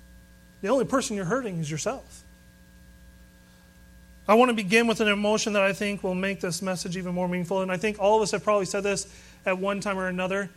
The 0.62 0.68
only 0.68 0.84
person 0.84 1.16
you're 1.16 1.24
hurting 1.24 1.58
is 1.58 1.70
yourself. 1.70 2.24
I 4.26 4.34
want 4.34 4.50
to 4.50 4.54
begin 4.54 4.86
with 4.86 5.00
an 5.00 5.08
emotion 5.08 5.54
that 5.54 5.62
I 5.62 5.72
think 5.72 6.02
will 6.02 6.14
make 6.14 6.40
this 6.40 6.60
message 6.60 6.96
even 6.96 7.14
more 7.14 7.28
meaningful. 7.28 7.62
And 7.62 7.72
I 7.72 7.78
think 7.78 7.98
all 7.98 8.16
of 8.16 8.22
us 8.22 8.32
have 8.32 8.44
probably 8.44 8.66
said 8.66 8.82
this 8.82 9.06
at 9.46 9.58
one 9.58 9.80
time 9.80 9.98
or 9.98 10.06
another. 10.06 10.50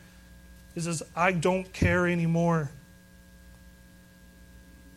Is 0.75 0.85
this 0.85 1.01
I 1.15 1.31
don't 1.31 1.71
care 1.71 2.07
anymore. 2.07 2.69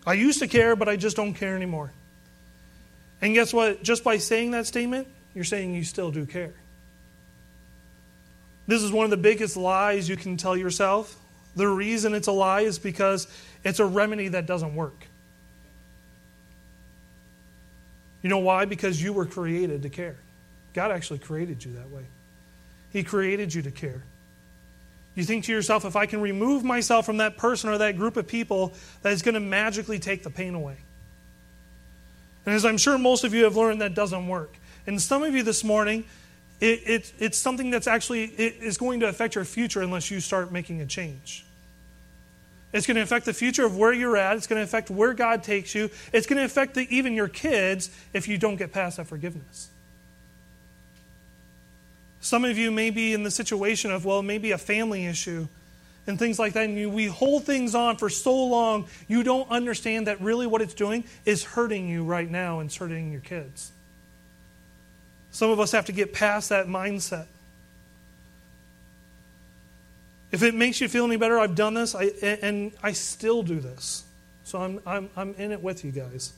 I 0.06 0.14
used 0.14 0.40
to 0.40 0.48
care, 0.48 0.76
but 0.76 0.88
I 0.88 0.96
just 0.96 1.16
don't 1.16 1.34
care 1.34 1.54
anymore. 1.56 1.92
And 3.22 3.32
guess 3.32 3.54
what? 3.54 3.82
Just 3.82 4.04
by 4.04 4.18
saying 4.18 4.50
that 4.50 4.66
statement, 4.66 5.08
you're 5.34 5.44
saying 5.44 5.74
you 5.74 5.84
still 5.84 6.10
do 6.10 6.26
care. 6.26 6.52
This 8.66 8.82
is 8.82 8.92
one 8.92 9.04
of 9.04 9.10
the 9.10 9.16
biggest 9.16 9.56
lies 9.56 10.08
you 10.08 10.16
can 10.16 10.36
tell 10.36 10.56
yourself. 10.56 11.16
The 11.56 11.68
reason 11.68 12.14
it's 12.14 12.26
a 12.26 12.32
lie 12.32 12.62
is 12.62 12.78
because 12.78 13.28
it's 13.62 13.78
a 13.78 13.86
remedy 13.86 14.28
that 14.28 14.46
doesn't 14.46 14.74
work. 14.74 15.06
You 18.22 18.30
know 18.30 18.38
why? 18.38 18.64
Because 18.64 19.02
you 19.02 19.12
were 19.12 19.26
created 19.26 19.82
to 19.82 19.90
care. 19.90 20.16
God 20.72 20.90
actually 20.90 21.18
created 21.18 21.64
you 21.64 21.74
that 21.74 21.90
way. 21.90 22.04
He 22.90 23.04
created 23.04 23.54
you 23.54 23.62
to 23.62 23.70
care. 23.70 24.02
You 25.14 25.22
think 25.22 25.44
to 25.44 25.52
yourself, 25.52 25.84
if 25.84 25.94
I 25.94 26.06
can 26.06 26.20
remove 26.20 26.64
myself 26.64 27.06
from 27.06 27.18
that 27.18 27.36
person 27.36 27.70
or 27.70 27.78
that 27.78 27.96
group 27.96 28.16
of 28.16 28.26
people, 28.26 28.74
that 29.02 29.12
is 29.12 29.22
going 29.22 29.34
to 29.34 29.40
magically 29.40 29.98
take 29.98 30.22
the 30.22 30.30
pain 30.30 30.54
away. 30.54 30.78
And 32.46 32.54
as 32.54 32.64
I'm 32.64 32.78
sure 32.78 32.98
most 32.98 33.24
of 33.24 33.32
you 33.32 33.44
have 33.44 33.56
learned, 33.56 33.80
that 33.80 33.94
doesn't 33.94 34.26
work. 34.26 34.56
And 34.86 35.00
some 35.00 35.22
of 35.22 35.34
you 35.34 35.42
this 35.42 35.62
morning, 35.62 36.04
it, 36.60 36.80
it, 36.86 37.12
it's 37.18 37.38
something 37.38 37.70
that's 37.70 37.86
actually 37.86 38.24
it 38.24 38.56
is 38.60 38.78
going 38.78 39.00
to 39.00 39.08
affect 39.08 39.34
your 39.34 39.44
future 39.44 39.82
unless 39.82 40.10
you 40.10 40.20
start 40.20 40.52
making 40.52 40.80
a 40.80 40.86
change. 40.86 41.44
It's 42.72 42.86
going 42.88 42.96
to 42.96 43.02
affect 43.02 43.24
the 43.24 43.32
future 43.32 43.64
of 43.64 43.76
where 43.76 43.92
you're 43.92 44.16
at. 44.16 44.36
It's 44.36 44.48
going 44.48 44.58
to 44.58 44.64
affect 44.64 44.90
where 44.90 45.14
God 45.14 45.44
takes 45.44 45.76
you. 45.76 45.90
It's 46.12 46.26
going 46.26 46.38
to 46.38 46.44
affect 46.44 46.74
the, 46.74 46.86
even 46.94 47.14
your 47.14 47.28
kids 47.28 47.88
if 48.12 48.26
you 48.26 48.36
don't 48.36 48.56
get 48.56 48.72
past 48.72 48.96
that 48.96 49.06
forgiveness. 49.06 49.68
Some 52.20 52.44
of 52.44 52.58
you 52.58 52.72
may 52.72 52.90
be 52.90 53.12
in 53.12 53.22
the 53.22 53.30
situation 53.30 53.92
of, 53.92 54.04
well, 54.04 54.22
maybe 54.22 54.50
a 54.50 54.58
family 54.58 55.06
issue 55.06 55.46
and 56.06 56.18
things 56.18 56.38
like 56.38 56.54
that. 56.54 56.64
And 56.64 56.76
you, 56.76 56.90
we 56.90 57.06
hold 57.06 57.44
things 57.44 57.76
on 57.76 57.96
for 57.96 58.08
so 58.08 58.44
long, 58.46 58.86
you 59.06 59.22
don't 59.22 59.48
understand 59.50 60.08
that 60.08 60.20
really 60.20 60.46
what 60.46 60.60
it's 60.60 60.74
doing 60.74 61.04
is 61.24 61.44
hurting 61.44 61.88
you 61.88 62.02
right 62.02 62.28
now 62.28 62.58
and 62.58 62.68
it's 62.68 62.76
hurting 62.76 63.12
your 63.12 63.20
kids. 63.20 63.70
Some 65.34 65.50
of 65.50 65.58
us 65.58 65.72
have 65.72 65.86
to 65.86 65.92
get 65.92 66.12
past 66.12 66.50
that 66.50 66.68
mindset. 66.68 67.26
If 70.30 70.44
it 70.44 70.54
makes 70.54 70.80
you 70.80 70.86
feel 70.86 71.04
any 71.04 71.16
better, 71.16 71.40
I've 71.40 71.56
done 71.56 71.74
this, 71.74 71.96
I, 71.96 72.04
and 72.40 72.70
I 72.84 72.92
still 72.92 73.42
do 73.42 73.58
this. 73.58 74.04
So 74.44 74.60
I'm, 74.60 74.80
I'm, 74.86 75.10
I'm 75.16 75.34
in 75.34 75.50
it 75.50 75.60
with 75.60 75.84
you 75.84 75.90
guys. 75.90 76.34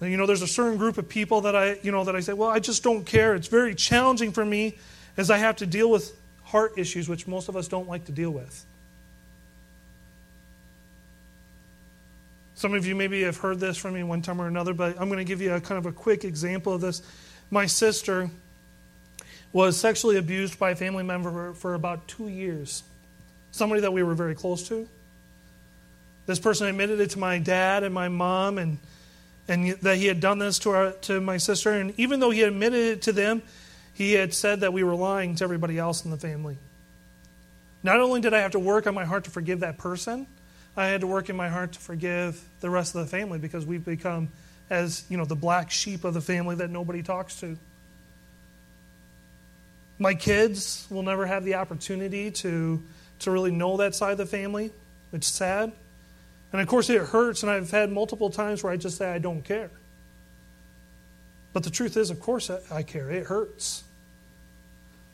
You 0.00 0.16
know, 0.16 0.26
there's 0.26 0.42
a 0.42 0.46
certain 0.46 0.78
group 0.78 0.96
of 0.96 1.08
people 1.08 1.40
that 1.40 1.56
I, 1.56 1.80
you 1.82 1.90
know, 1.90 2.04
that 2.04 2.14
I 2.14 2.20
say, 2.20 2.34
well, 2.34 2.50
I 2.50 2.60
just 2.60 2.84
don't 2.84 3.04
care. 3.04 3.34
It's 3.34 3.48
very 3.48 3.74
challenging 3.74 4.30
for 4.30 4.44
me 4.44 4.78
as 5.16 5.28
I 5.28 5.38
have 5.38 5.56
to 5.56 5.66
deal 5.66 5.90
with 5.90 6.16
heart 6.44 6.74
issues, 6.76 7.08
which 7.08 7.26
most 7.26 7.48
of 7.48 7.56
us 7.56 7.66
don't 7.66 7.88
like 7.88 8.04
to 8.04 8.12
deal 8.12 8.30
with. 8.30 8.64
Some 12.54 12.74
of 12.74 12.86
you 12.86 12.94
maybe 12.94 13.22
have 13.22 13.38
heard 13.38 13.58
this 13.58 13.76
from 13.76 13.94
me 13.94 14.04
one 14.04 14.22
time 14.22 14.40
or 14.40 14.46
another, 14.46 14.72
but 14.72 15.00
I'm 15.00 15.08
going 15.08 15.18
to 15.18 15.24
give 15.24 15.40
you 15.40 15.52
a 15.54 15.60
kind 15.60 15.78
of 15.78 15.86
a 15.86 15.92
quick 15.92 16.24
example 16.24 16.72
of 16.72 16.80
this. 16.80 17.02
My 17.50 17.66
sister 17.66 18.30
was 19.52 19.76
sexually 19.76 20.16
abused 20.16 20.58
by 20.58 20.70
a 20.70 20.76
family 20.76 21.02
member 21.02 21.52
for 21.54 21.74
about 21.74 22.06
two 22.06 22.28
years, 22.28 22.84
somebody 23.50 23.80
that 23.80 23.92
we 23.92 24.02
were 24.02 24.14
very 24.14 24.34
close 24.34 24.68
to. 24.68 24.88
This 26.26 26.38
person 26.38 26.68
admitted 26.68 27.00
it 27.00 27.10
to 27.10 27.18
my 27.18 27.38
dad 27.38 27.82
and 27.82 27.92
my 27.92 28.08
mom, 28.08 28.58
and, 28.58 28.78
and 29.48 29.70
that 29.82 29.96
he 29.96 30.06
had 30.06 30.20
done 30.20 30.38
this 30.38 30.60
to, 30.60 30.70
our, 30.70 30.92
to 30.92 31.20
my 31.20 31.38
sister. 31.38 31.72
And 31.72 31.92
even 31.98 32.20
though 32.20 32.30
he 32.30 32.42
admitted 32.42 32.78
it 32.78 33.02
to 33.02 33.12
them, 33.12 33.42
he 33.92 34.12
had 34.12 34.32
said 34.32 34.60
that 34.60 34.72
we 34.72 34.84
were 34.84 34.94
lying 34.94 35.34
to 35.36 35.44
everybody 35.44 35.76
else 35.76 36.04
in 36.04 36.12
the 36.12 36.16
family. 36.16 36.56
Not 37.82 37.98
only 37.98 38.20
did 38.20 38.32
I 38.32 38.40
have 38.40 38.52
to 38.52 38.60
work 38.60 38.86
on 38.86 38.94
my 38.94 39.04
heart 39.04 39.24
to 39.24 39.30
forgive 39.30 39.60
that 39.60 39.78
person, 39.78 40.28
I 40.76 40.86
had 40.86 41.00
to 41.00 41.08
work 41.08 41.28
in 41.28 41.36
my 41.36 41.48
heart 41.48 41.72
to 41.72 41.80
forgive 41.80 42.40
the 42.60 42.70
rest 42.70 42.94
of 42.94 43.00
the 43.00 43.08
family 43.08 43.38
because 43.38 43.66
we've 43.66 43.84
become 43.84 44.28
as, 44.70 45.04
you 45.08 45.16
know, 45.16 45.24
the 45.24 45.36
black 45.36 45.70
sheep 45.70 46.04
of 46.04 46.14
the 46.14 46.20
family 46.20 46.54
that 46.56 46.70
nobody 46.70 47.02
talks 47.02 47.40
to. 47.40 47.58
My 49.98 50.14
kids 50.14 50.86
will 50.88 51.02
never 51.02 51.26
have 51.26 51.44
the 51.44 51.56
opportunity 51.56 52.30
to, 52.30 52.82
to 53.18 53.30
really 53.30 53.50
know 53.50 53.76
that 53.78 53.94
side 53.94 54.12
of 54.12 54.18
the 54.18 54.26
family, 54.26 54.70
which 55.10 55.26
is 55.26 55.32
sad. 55.32 55.72
And 56.52 56.60
of 56.60 56.66
course, 56.66 56.88
it 56.88 57.02
hurts, 57.02 57.42
and 57.42 57.50
I've 57.50 57.70
had 57.70 57.92
multiple 57.92 58.30
times 58.30 58.62
where 58.62 58.72
I 58.72 58.76
just 58.76 58.96
say, 58.96 59.12
I 59.12 59.18
don't 59.18 59.42
care. 59.42 59.70
But 61.52 61.64
the 61.64 61.70
truth 61.70 61.96
is, 61.96 62.10
of 62.10 62.20
course, 62.20 62.48
I 62.70 62.82
care. 62.82 63.10
It 63.10 63.26
hurts. 63.26 63.84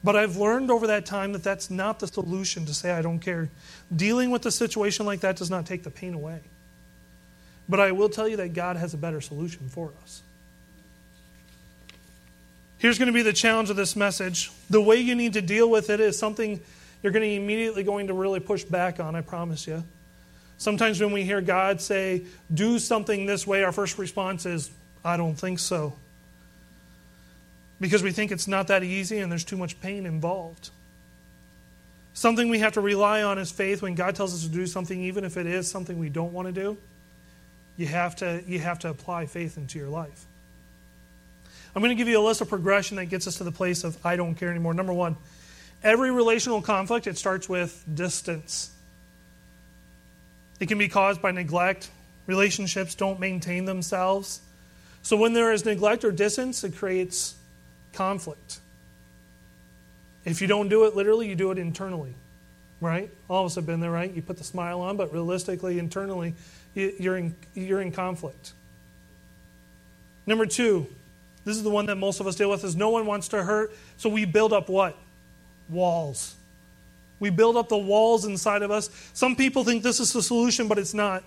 But 0.04 0.16
I've 0.16 0.36
learned 0.36 0.70
over 0.70 0.88
that 0.88 1.06
time 1.06 1.32
that 1.32 1.42
that's 1.42 1.70
not 1.70 1.98
the 1.98 2.06
solution 2.06 2.66
to 2.66 2.74
say, 2.74 2.92
I 2.92 3.02
don't 3.02 3.18
care. 3.18 3.50
Dealing 3.94 4.30
with 4.30 4.46
a 4.46 4.50
situation 4.50 5.06
like 5.06 5.20
that 5.20 5.36
does 5.36 5.50
not 5.50 5.66
take 5.66 5.82
the 5.82 5.90
pain 5.90 6.14
away. 6.14 6.40
But 7.68 7.80
I 7.80 7.92
will 7.92 8.08
tell 8.08 8.28
you 8.28 8.36
that 8.36 8.54
God 8.54 8.76
has 8.76 8.94
a 8.94 8.96
better 8.96 9.20
solution 9.20 9.68
for 9.68 9.92
us. 10.02 10.22
Here's 12.78 12.98
going 12.98 13.06
to 13.06 13.12
be 13.12 13.22
the 13.22 13.32
challenge 13.32 13.70
of 13.70 13.76
this 13.76 13.96
message. 13.96 14.52
The 14.70 14.80
way 14.80 14.96
you 14.96 15.14
need 15.14 15.32
to 15.32 15.42
deal 15.42 15.68
with 15.68 15.90
it 15.90 15.98
is 15.98 16.18
something 16.18 16.60
you're 17.02 17.12
going 17.12 17.22
to 17.22 17.34
immediately 17.34 17.82
going 17.82 18.08
to 18.08 18.14
really 18.14 18.40
push 18.40 18.64
back 18.64 19.00
on, 19.00 19.16
I 19.16 19.22
promise 19.22 19.66
you. 19.66 19.82
Sometimes 20.58 21.00
when 21.00 21.12
we 21.12 21.24
hear 21.24 21.40
God 21.40 21.80
say, 21.80 22.24
do 22.52 22.78
something 22.78 23.26
this 23.26 23.46
way, 23.46 23.62
our 23.62 23.72
first 23.72 23.98
response 23.98 24.46
is, 24.46 24.70
I 25.04 25.16
don't 25.16 25.34
think 25.34 25.58
so. 25.58 25.94
Because 27.80 28.02
we 28.02 28.10
think 28.10 28.32
it's 28.32 28.48
not 28.48 28.68
that 28.68 28.82
easy 28.82 29.18
and 29.18 29.30
there's 29.30 29.44
too 29.44 29.56
much 29.56 29.80
pain 29.80 30.06
involved. 30.06 30.70
Something 32.14 32.48
we 32.48 32.60
have 32.60 32.72
to 32.72 32.80
rely 32.80 33.22
on 33.22 33.38
is 33.38 33.50
faith 33.50 33.82
when 33.82 33.94
God 33.94 34.16
tells 34.16 34.32
us 34.32 34.42
to 34.42 34.48
do 34.48 34.66
something, 34.66 35.02
even 35.02 35.24
if 35.24 35.36
it 35.36 35.46
is 35.46 35.70
something 35.70 35.98
we 35.98 36.08
don't 36.08 36.32
want 36.32 36.46
to 36.46 36.52
do. 36.52 36.78
You 37.76 37.86
have 37.86 38.16
to, 38.16 38.42
you 38.46 38.58
have 38.58 38.78
to 38.80 38.88
apply 38.88 39.26
faith 39.26 39.56
into 39.56 39.78
your 39.78 39.88
life. 39.88 40.24
I'm 41.74 41.82
going 41.82 41.94
to 41.94 41.96
give 41.96 42.08
you 42.08 42.18
a 42.18 42.24
list 42.24 42.40
of 42.40 42.48
progression 42.48 42.96
that 42.96 43.06
gets 43.06 43.26
us 43.26 43.36
to 43.36 43.44
the 43.44 43.52
place 43.52 43.84
of 43.84 43.98
I 44.04 44.16
don't 44.16 44.34
care 44.34 44.50
anymore. 44.50 44.72
Number 44.72 44.94
one, 44.94 45.16
every 45.82 46.10
relational 46.10 46.62
conflict, 46.62 47.06
it 47.06 47.18
starts 47.18 47.50
with 47.50 47.84
distance. 47.92 48.70
It 50.58 50.68
can 50.68 50.78
be 50.78 50.88
caused 50.88 51.20
by 51.20 51.32
neglect. 51.32 51.90
Relationships 52.26 52.94
don't 52.94 53.20
maintain 53.20 53.66
themselves. 53.66 54.40
So 55.02 55.18
when 55.18 55.34
there 55.34 55.52
is 55.52 55.64
neglect 55.66 56.02
or 56.02 56.10
distance, 56.10 56.64
it 56.64 56.74
creates 56.74 57.34
conflict. 57.92 58.60
If 60.24 60.40
you 60.40 60.46
don't 60.48 60.68
do 60.68 60.86
it 60.86 60.96
literally, 60.96 61.28
you 61.28 61.36
do 61.36 61.50
it 61.52 61.58
internally, 61.58 62.14
right? 62.80 63.10
All 63.28 63.42
of 63.42 63.46
us 63.46 63.54
have 63.54 63.66
been 63.66 63.80
there, 63.80 63.92
right? 63.92 64.12
You 64.12 64.22
put 64.22 64.38
the 64.38 64.44
smile 64.44 64.80
on, 64.80 64.96
but 64.96 65.12
realistically, 65.12 65.78
internally, 65.78 66.34
you're 66.76 67.16
in, 67.16 67.34
you're 67.54 67.80
in 67.80 67.90
conflict. 67.90 68.52
Number 70.26 70.46
two, 70.46 70.86
this 71.44 71.56
is 71.56 71.62
the 71.62 71.70
one 71.70 71.86
that 71.86 71.96
most 71.96 72.20
of 72.20 72.26
us 72.26 72.34
deal 72.36 72.50
with, 72.50 72.64
is 72.64 72.76
no 72.76 72.90
one 72.90 73.06
wants 73.06 73.28
to 73.28 73.42
hurt, 73.42 73.72
so 73.96 74.08
we 74.08 74.24
build 74.24 74.52
up 74.52 74.68
what? 74.68 74.96
Walls. 75.68 76.34
We 77.18 77.30
build 77.30 77.56
up 77.56 77.68
the 77.68 77.78
walls 77.78 78.24
inside 78.24 78.62
of 78.62 78.70
us. 78.70 78.90
Some 79.14 79.36
people 79.36 79.64
think 79.64 79.82
this 79.82 80.00
is 80.00 80.12
the 80.12 80.22
solution, 80.22 80.68
but 80.68 80.78
it's 80.78 80.92
not. 80.92 81.24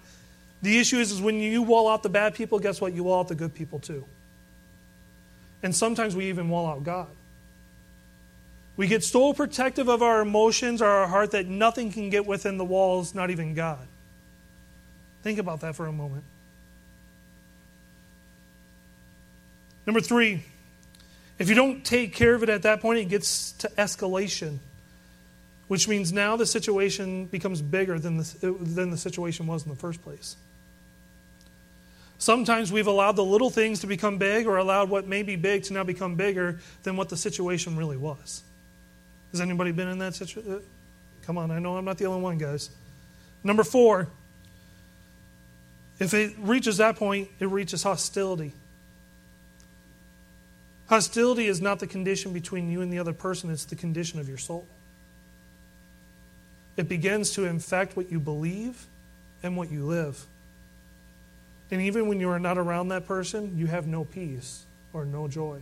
The 0.62 0.78
issue 0.78 0.98
is, 0.98 1.12
is 1.12 1.22
when 1.22 1.40
you 1.40 1.64
wall 1.64 1.88
out 1.88 2.04
the 2.04 2.10
bad 2.10 2.36
people, 2.36 2.60
guess 2.60 2.80
what? 2.80 2.94
You 2.94 3.06
wall 3.06 3.22
out 3.22 3.28
the 3.30 3.36
good 3.36 3.56
people 3.56 3.80
too. 3.80 4.06
And 5.64 5.76
sometimes 5.76 6.16
we 6.16 6.26
even 6.26 6.50
wall 6.50 6.68
out 6.68 6.84
God. 6.84 7.08
We 8.78 8.88
get 8.88 9.04
so 9.04 9.34
protective 9.34 9.90
of 9.90 10.02
our 10.02 10.22
emotions 10.22 10.82
or 10.82 10.88
our 10.88 11.08
heart 11.08 11.32
that 11.32 11.48
nothing 11.48 11.92
can 11.92 12.10
get 12.10 12.26
within 12.26 12.58
the 12.58 12.66
walls, 12.66 13.16
not 13.16 13.30
even 13.30 13.54
God. 13.54 13.88
Think 15.24 15.40
about 15.40 15.62
that 15.62 15.76
for 15.76 15.86
a 15.86 15.92
moment. 15.92 16.24
Number 19.86 20.02
three, 20.02 20.44
if 21.40 21.50
you 21.50 21.56
don't 21.56 21.84
take 21.84 22.14
care 22.14 22.36
of 22.36 22.44
it 22.44 22.50
at 22.50 22.62
that 22.64 22.82
point, 22.82 23.00
it 23.00 23.06
gets 23.06 23.54
to 23.54 23.70
escalation, 23.78 24.60
which 25.68 25.88
means 25.88 26.14
now 26.14 26.36
the 26.36 26.46
situation 26.46 27.26
becomes 27.26 27.62
bigger 27.62 27.98
than 27.98 28.18
the, 28.18 28.58
than 28.62 28.92
the 28.92 28.98
situation 28.98 29.48
was 29.48 29.64
in 29.64 29.70
the 29.70 29.76
first 29.76 30.02
place. 30.04 30.36
Sometimes 32.20 32.72
we've 32.72 32.88
allowed 32.88 33.16
the 33.16 33.24
little 33.24 33.50
things 33.50 33.80
to 33.80 33.88
become 33.88 34.18
big 34.18 34.46
or 34.46 34.58
allowed 34.58 34.90
what 34.90 35.08
may 35.08 35.24
be 35.24 35.38
big 35.38 35.64
to 35.64 35.74
now 35.74 35.86
become 35.86 36.16
bigger 36.16 36.60
than 36.84 36.98
what 36.98 37.08
the 37.08 37.16
situation 37.16 37.78
really 37.78 37.96
was. 37.96 38.44
Has 39.32 39.40
anybody 39.40 39.72
been 39.72 39.88
in 39.88 40.00
that 40.00 40.16
situation? 40.16 40.54
Uh, 40.54 40.60
come 41.22 41.38
on, 41.38 41.50
I 41.50 41.60
know 41.60 41.78
I'm 41.78 41.86
not 41.86 41.98
the 41.98 42.06
only 42.06 42.22
one, 42.22 42.38
guys. 42.38 42.72
Number 43.42 43.64
four, 43.64 44.10
if 46.00 46.14
it 46.14 46.34
reaches 46.40 46.78
that 46.78 46.96
point, 46.96 47.30
it 47.40 47.48
reaches 47.48 47.84
hostility. 47.84 48.54
Hostility 50.88 51.48
is 51.48 51.62
not 51.62 51.80
the 51.80 51.88
condition 51.88 52.34
between 52.34 52.72
you 52.72 52.82
and 52.82 52.92
the 52.92 53.00
other 53.00 53.14
person, 53.14 53.52
it's 53.52 53.66
the 53.66 53.76
condition 53.76 54.20
of 54.20 54.28
your 54.28 54.38
soul. 54.38 54.66
It 56.78 56.88
begins 56.88 57.32
to 57.32 57.46
infect 57.46 57.98
what 57.98 58.12
you 58.12 58.20
believe 58.20 58.88
and 59.44 59.58
what 59.58 59.70
you 59.70 59.86
live. 59.86 60.26
And 61.72 61.82
even 61.82 62.08
when 62.08 62.20
you 62.20 62.30
are 62.30 62.40
not 62.40 62.58
around 62.58 62.88
that 62.88 63.06
person, 63.06 63.58
you 63.58 63.68
have 63.68 63.86
no 63.86 64.04
peace 64.04 64.66
or 64.94 65.06
no 65.06 65.28
joy. 65.28 65.62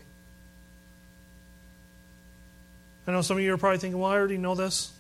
I 3.06 3.12
know 3.12 3.22
some 3.22 3.38
of 3.38 3.44
you 3.44 3.54
are 3.54 3.58
probably 3.58 3.80
thinking, 3.80 4.00
well, 4.00 4.12
I 4.12 4.16
already 4.16 4.38
know 4.38 4.56
this. 4.56 4.92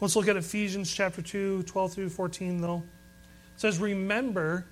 Let's 0.00 0.16
look 0.16 0.28
at 0.28 0.36
Ephesians 0.36 0.92
chapter 0.92 1.22
2, 1.22 1.62
12 1.62 1.94
through 1.94 2.10
14, 2.10 2.60
though. 2.60 2.82
It 3.54 3.60
says, 3.60 3.78
Remember 3.78 4.64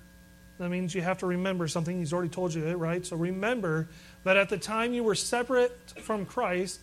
that 0.59 0.69
means 0.69 0.93
you 0.93 1.01
have 1.01 1.17
to 1.19 1.25
remember 1.25 1.67
something. 1.67 1.97
He's 1.97 2.13
already 2.13 2.29
told 2.29 2.53
you 2.53 2.65
it, 2.65 2.75
right? 2.75 3.05
So 3.05 3.15
remember 3.15 3.87
that 4.23 4.37
at 4.37 4.49
the 4.49 4.57
time 4.57 4.93
you 4.93 5.03
were 5.03 5.15
separate 5.15 5.71
from 6.01 6.25
Christ, 6.25 6.79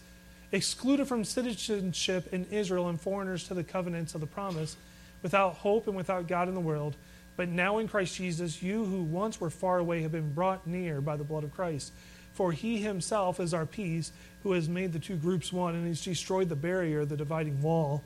excluded 0.52 1.06
from 1.06 1.24
citizenship 1.24 2.32
in 2.32 2.46
Israel, 2.50 2.88
and 2.88 3.00
foreigners 3.00 3.46
to 3.48 3.54
the 3.54 3.64
covenants 3.64 4.14
of 4.14 4.20
the 4.20 4.26
promise, 4.26 4.76
without 5.22 5.54
hope 5.54 5.86
and 5.86 5.96
without 5.96 6.26
God 6.26 6.48
in 6.48 6.54
the 6.54 6.60
world. 6.60 6.96
But 7.36 7.48
now 7.48 7.78
in 7.78 7.88
Christ 7.88 8.16
Jesus, 8.16 8.62
you 8.62 8.84
who 8.84 9.02
once 9.02 9.40
were 9.40 9.50
far 9.50 9.78
away 9.78 10.02
have 10.02 10.12
been 10.12 10.32
brought 10.32 10.66
near 10.66 11.00
by 11.00 11.16
the 11.16 11.24
blood 11.24 11.44
of 11.44 11.54
Christ. 11.54 11.92
For 12.34 12.52
he 12.52 12.78
himself 12.78 13.38
is 13.38 13.54
our 13.54 13.66
peace, 13.66 14.12
who 14.42 14.52
has 14.52 14.68
made 14.68 14.92
the 14.92 14.98
two 14.98 15.16
groups 15.16 15.52
one, 15.52 15.74
and 15.74 15.86
has 15.86 16.02
destroyed 16.02 16.48
the 16.48 16.56
barrier, 16.56 17.04
the 17.04 17.16
dividing 17.16 17.62
wall 17.62 18.02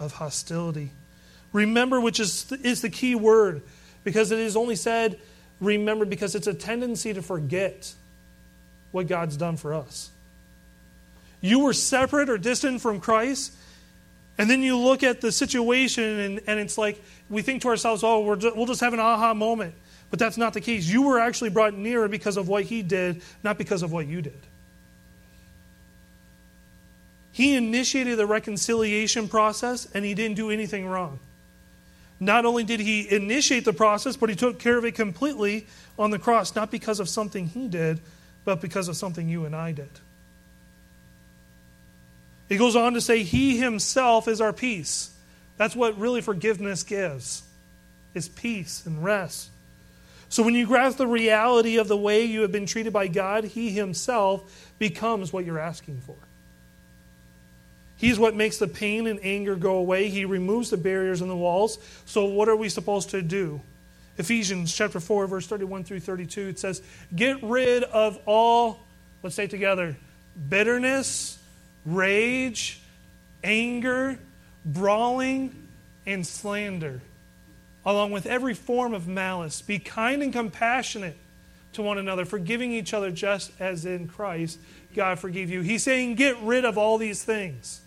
of 0.00 0.12
hostility. 0.12 0.92
Remember, 1.52 2.00
which 2.00 2.18
is, 2.18 2.50
is 2.62 2.80
the 2.80 2.90
key 2.90 3.14
word 3.14 3.62
because 4.04 4.32
it 4.32 4.38
is 4.38 4.56
only 4.56 4.76
said, 4.76 5.18
remember, 5.60 6.04
because 6.04 6.34
it's 6.34 6.46
a 6.46 6.54
tendency 6.54 7.12
to 7.12 7.22
forget 7.22 7.92
what 8.90 9.06
God's 9.06 9.36
done 9.36 9.56
for 9.56 9.74
us. 9.74 10.10
You 11.40 11.60
were 11.60 11.72
separate 11.72 12.30
or 12.30 12.38
distant 12.38 12.80
from 12.80 13.00
Christ, 13.00 13.52
and 14.38 14.48
then 14.48 14.62
you 14.62 14.78
look 14.78 15.02
at 15.02 15.20
the 15.20 15.32
situation, 15.32 16.04
and, 16.04 16.40
and 16.46 16.60
it's 16.60 16.78
like 16.78 17.02
we 17.28 17.42
think 17.42 17.62
to 17.62 17.68
ourselves, 17.68 18.02
oh, 18.02 18.20
we 18.20 18.50
will 18.50 18.66
just 18.66 18.80
have 18.80 18.92
an 18.92 19.00
aha 19.00 19.34
moment. 19.34 19.74
But 20.10 20.18
that's 20.18 20.36
not 20.36 20.52
the 20.52 20.60
case. 20.60 20.86
You 20.86 21.02
were 21.02 21.18
actually 21.18 21.50
brought 21.50 21.74
nearer 21.74 22.06
because 22.06 22.36
of 22.36 22.46
what 22.46 22.64
He 22.64 22.82
did, 22.82 23.22
not 23.42 23.58
because 23.58 23.82
of 23.82 23.92
what 23.92 24.06
you 24.06 24.20
did. 24.20 24.38
He 27.32 27.56
initiated 27.56 28.18
the 28.18 28.26
reconciliation 28.26 29.26
process, 29.26 29.88
and 29.94 30.04
He 30.04 30.14
didn't 30.14 30.36
do 30.36 30.50
anything 30.50 30.86
wrong. 30.86 31.18
Not 32.22 32.44
only 32.44 32.62
did 32.62 32.78
he 32.78 33.12
initiate 33.12 33.64
the 33.64 33.72
process, 33.72 34.16
but 34.16 34.28
he 34.28 34.36
took 34.36 34.60
care 34.60 34.78
of 34.78 34.84
it 34.84 34.92
completely 34.92 35.66
on 35.98 36.12
the 36.12 36.20
cross, 36.20 36.54
not 36.54 36.70
because 36.70 37.00
of 37.00 37.08
something 37.08 37.48
he 37.48 37.66
did, 37.66 37.98
but 38.44 38.60
because 38.60 38.86
of 38.86 38.96
something 38.96 39.28
you 39.28 39.44
and 39.44 39.56
I 39.56 39.72
did. 39.72 39.90
He 42.48 42.56
goes 42.56 42.76
on 42.76 42.94
to 42.94 43.00
say, 43.00 43.24
He 43.24 43.58
himself 43.58 44.28
is 44.28 44.40
our 44.40 44.52
peace. 44.52 45.10
That's 45.56 45.74
what 45.74 45.98
really 45.98 46.20
forgiveness 46.20 46.84
gives, 46.84 47.42
is 48.14 48.28
peace 48.28 48.86
and 48.86 49.02
rest. 49.02 49.50
So 50.28 50.44
when 50.44 50.54
you 50.54 50.68
grasp 50.68 50.98
the 50.98 51.08
reality 51.08 51.76
of 51.76 51.88
the 51.88 51.96
way 51.96 52.22
you 52.24 52.42
have 52.42 52.52
been 52.52 52.66
treated 52.66 52.92
by 52.92 53.08
God, 53.08 53.42
He 53.42 53.70
Himself 53.70 54.70
becomes 54.78 55.32
what 55.32 55.44
you're 55.44 55.58
asking 55.58 56.02
for. 56.02 56.16
He's 58.02 58.18
what 58.18 58.34
makes 58.34 58.58
the 58.58 58.66
pain 58.66 59.06
and 59.06 59.20
anger 59.22 59.54
go 59.54 59.76
away. 59.76 60.08
He 60.08 60.24
removes 60.24 60.70
the 60.70 60.76
barriers 60.76 61.20
and 61.20 61.30
the 61.30 61.36
walls. 61.36 61.78
So, 62.04 62.24
what 62.24 62.48
are 62.48 62.56
we 62.56 62.68
supposed 62.68 63.10
to 63.10 63.22
do? 63.22 63.60
Ephesians 64.18 64.74
chapter 64.74 64.98
4, 64.98 65.28
verse 65.28 65.46
31 65.46 65.84
through 65.84 66.00
32, 66.00 66.48
it 66.48 66.58
says, 66.58 66.82
Get 67.14 67.40
rid 67.44 67.84
of 67.84 68.18
all, 68.26 68.80
let's 69.22 69.36
say 69.36 69.46
together, 69.46 69.96
bitterness, 70.48 71.38
rage, 71.86 72.82
anger, 73.44 74.18
brawling, 74.64 75.68
and 76.04 76.26
slander, 76.26 77.02
along 77.86 78.10
with 78.10 78.26
every 78.26 78.54
form 78.54 78.94
of 78.94 79.06
malice. 79.06 79.62
Be 79.62 79.78
kind 79.78 80.24
and 80.24 80.32
compassionate 80.32 81.16
to 81.74 81.82
one 81.82 81.98
another, 81.98 82.24
forgiving 82.24 82.72
each 82.72 82.92
other 82.92 83.12
just 83.12 83.52
as 83.60 83.86
in 83.86 84.08
Christ 84.08 84.58
God 84.92 85.20
forgave 85.20 85.50
you. 85.50 85.60
He's 85.60 85.84
saying, 85.84 86.16
Get 86.16 86.36
rid 86.42 86.64
of 86.64 86.76
all 86.76 86.98
these 86.98 87.22
things. 87.22 87.81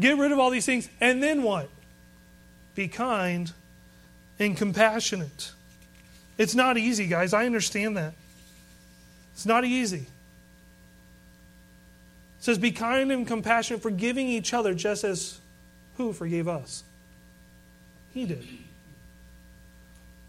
Get 0.00 0.18
rid 0.18 0.32
of 0.32 0.38
all 0.38 0.50
these 0.50 0.66
things, 0.66 0.88
and 1.00 1.22
then 1.22 1.42
what? 1.42 1.68
Be 2.74 2.88
kind 2.88 3.52
and 4.38 4.56
compassionate. 4.56 5.52
It's 6.38 6.54
not 6.54 6.78
easy, 6.78 7.06
guys. 7.06 7.34
I 7.34 7.44
understand 7.44 7.98
that. 7.98 8.14
It's 9.34 9.44
not 9.44 9.64
easy. 9.64 9.98
It 9.98 10.06
says, 12.40 12.58
Be 12.58 12.72
kind 12.72 13.12
and 13.12 13.26
compassionate, 13.26 13.82
forgiving 13.82 14.26
each 14.26 14.54
other 14.54 14.72
just 14.72 15.04
as 15.04 15.38
who 15.98 16.14
forgave 16.14 16.48
us? 16.48 16.82
He 18.14 18.24
did. 18.24 18.46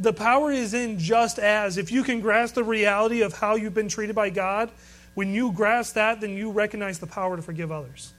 The 0.01 0.11
power 0.11 0.51
is 0.51 0.73
in 0.73 0.99
just 0.99 1.39
as. 1.39 1.77
If 1.77 1.91
you 1.91 2.03
can 2.03 2.19
grasp 2.19 2.55
the 2.55 2.63
reality 2.63 3.21
of 3.21 3.33
how 3.33 3.55
you've 3.55 3.73
been 3.73 3.87
treated 3.87 4.15
by 4.15 4.31
God, 4.31 4.69
when 5.13 5.33
you 5.33 5.51
grasp 5.53 5.95
that, 5.95 6.19
then 6.19 6.31
you 6.31 6.51
recognize 6.51 6.99
the 6.99 7.07
power 7.07 7.37
to 7.37 7.41
forgive 7.41 7.71
others. 7.71 8.11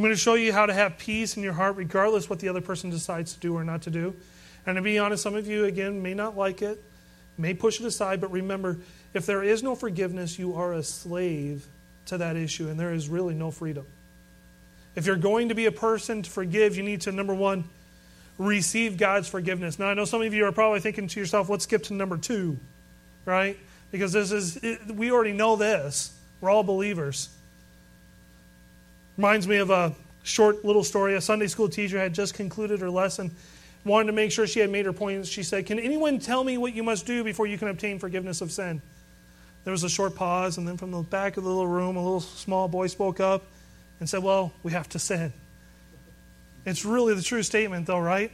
I'm 0.00 0.04
going 0.04 0.14
to 0.14 0.18
show 0.18 0.32
you 0.32 0.50
how 0.50 0.64
to 0.64 0.72
have 0.72 0.96
peace 0.96 1.36
in 1.36 1.42
your 1.42 1.52
heart 1.52 1.76
regardless 1.76 2.30
what 2.30 2.38
the 2.38 2.48
other 2.48 2.62
person 2.62 2.88
decides 2.88 3.34
to 3.34 3.40
do 3.40 3.54
or 3.54 3.64
not 3.64 3.82
to 3.82 3.90
do. 3.90 4.16
And 4.64 4.76
to 4.76 4.80
be 4.80 4.98
honest, 4.98 5.22
some 5.22 5.34
of 5.34 5.46
you, 5.46 5.66
again, 5.66 6.02
may 6.02 6.14
not 6.14 6.38
like 6.38 6.62
it, 6.62 6.82
may 7.36 7.52
push 7.52 7.80
it 7.80 7.84
aside, 7.84 8.18
but 8.18 8.32
remember, 8.32 8.78
if 9.12 9.26
there 9.26 9.42
is 9.42 9.62
no 9.62 9.74
forgiveness, 9.74 10.38
you 10.38 10.54
are 10.54 10.72
a 10.72 10.82
slave 10.82 11.66
to 12.06 12.16
that 12.16 12.36
issue, 12.36 12.70
and 12.70 12.80
there 12.80 12.94
is 12.94 13.10
really 13.10 13.34
no 13.34 13.50
freedom. 13.50 13.84
If 14.94 15.04
you're 15.04 15.16
going 15.16 15.50
to 15.50 15.54
be 15.54 15.66
a 15.66 15.72
person 15.72 16.22
to 16.22 16.30
forgive, 16.30 16.78
you 16.78 16.82
need 16.82 17.02
to, 17.02 17.12
number 17.12 17.34
one, 17.34 17.64
receive 18.38 18.96
God's 18.96 19.28
forgiveness. 19.28 19.78
Now, 19.78 19.88
I 19.88 19.92
know 19.92 20.06
some 20.06 20.22
of 20.22 20.32
you 20.32 20.46
are 20.46 20.52
probably 20.52 20.80
thinking 20.80 21.08
to 21.08 21.20
yourself, 21.20 21.50
let's 21.50 21.64
skip 21.64 21.82
to 21.84 21.92
number 21.92 22.16
two, 22.16 22.58
right? 23.26 23.58
Because 23.92 24.14
this 24.14 24.32
is, 24.32 24.56
it, 24.62 24.80
we 24.86 25.12
already 25.12 25.34
know 25.34 25.56
this. 25.56 26.18
We're 26.40 26.48
all 26.48 26.62
believers. 26.62 27.28
Reminds 29.20 29.46
me 29.46 29.58
of 29.58 29.68
a 29.68 29.94
short 30.22 30.64
little 30.64 30.82
story. 30.82 31.14
A 31.14 31.20
Sunday 31.20 31.46
school 31.46 31.68
teacher 31.68 31.98
had 31.98 32.14
just 32.14 32.32
concluded 32.32 32.80
her 32.80 32.88
lesson, 32.88 33.30
wanted 33.84 34.06
to 34.06 34.12
make 34.12 34.32
sure 34.32 34.46
she 34.46 34.60
had 34.60 34.70
made 34.70 34.86
her 34.86 34.94
points. 34.94 35.28
She 35.28 35.42
said, 35.42 35.66
Can 35.66 35.78
anyone 35.78 36.20
tell 36.20 36.42
me 36.42 36.56
what 36.56 36.72
you 36.72 36.82
must 36.82 37.04
do 37.04 37.22
before 37.22 37.46
you 37.46 37.58
can 37.58 37.68
obtain 37.68 37.98
forgiveness 37.98 38.40
of 38.40 38.50
sin? 38.50 38.80
There 39.64 39.72
was 39.72 39.84
a 39.84 39.90
short 39.90 40.14
pause, 40.14 40.56
and 40.56 40.66
then 40.66 40.78
from 40.78 40.90
the 40.90 41.02
back 41.02 41.36
of 41.36 41.44
the 41.44 41.50
little 41.50 41.66
room, 41.66 41.96
a 41.96 42.02
little 42.02 42.22
small 42.22 42.66
boy 42.66 42.86
spoke 42.86 43.20
up 43.20 43.42
and 43.98 44.08
said, 44.08 44.22
Well, 44.22 44.54
we 44.62 44.72
have 44.72 44.88
to 44.88 44.98
sin. 44.98 45.34
It's 46.64 46.86
really 46.86 47.12
the 47.12 47.20
true 47.20 47.42
statement, 47.42 47.88
though, 47.88 48.00
right? 48.00 48.32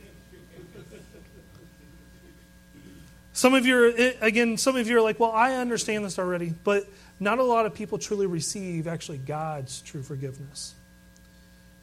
Some 3.32 3.54
of 3.54 3.66
you, 3.66 3.76
are, 3.76 3.88
eh, 3.88 4.12
again, 4.20 4.56
some 4.56 4.76
of 4.76 4.88
you 4.88 4.98
are 4.98 5.02
like, 5.02 5.18
Well, 5.18 5.32
I 5.32 5.54
understand 5.54 6.04
this 6.04 6.16
already, 6.16 6.54
but 6.62 6.86
not 7.18 7.38
a 7.38 7.42
lot 7.42 7.66
of 7.66 7.74
people 7.74 7.98
truly 7.98 8.26
receive 8.26 8.86
actually 8.86 9.18
God's 9.18 9.80
true 9.80 10.02
forgiveness. 10.02 10.74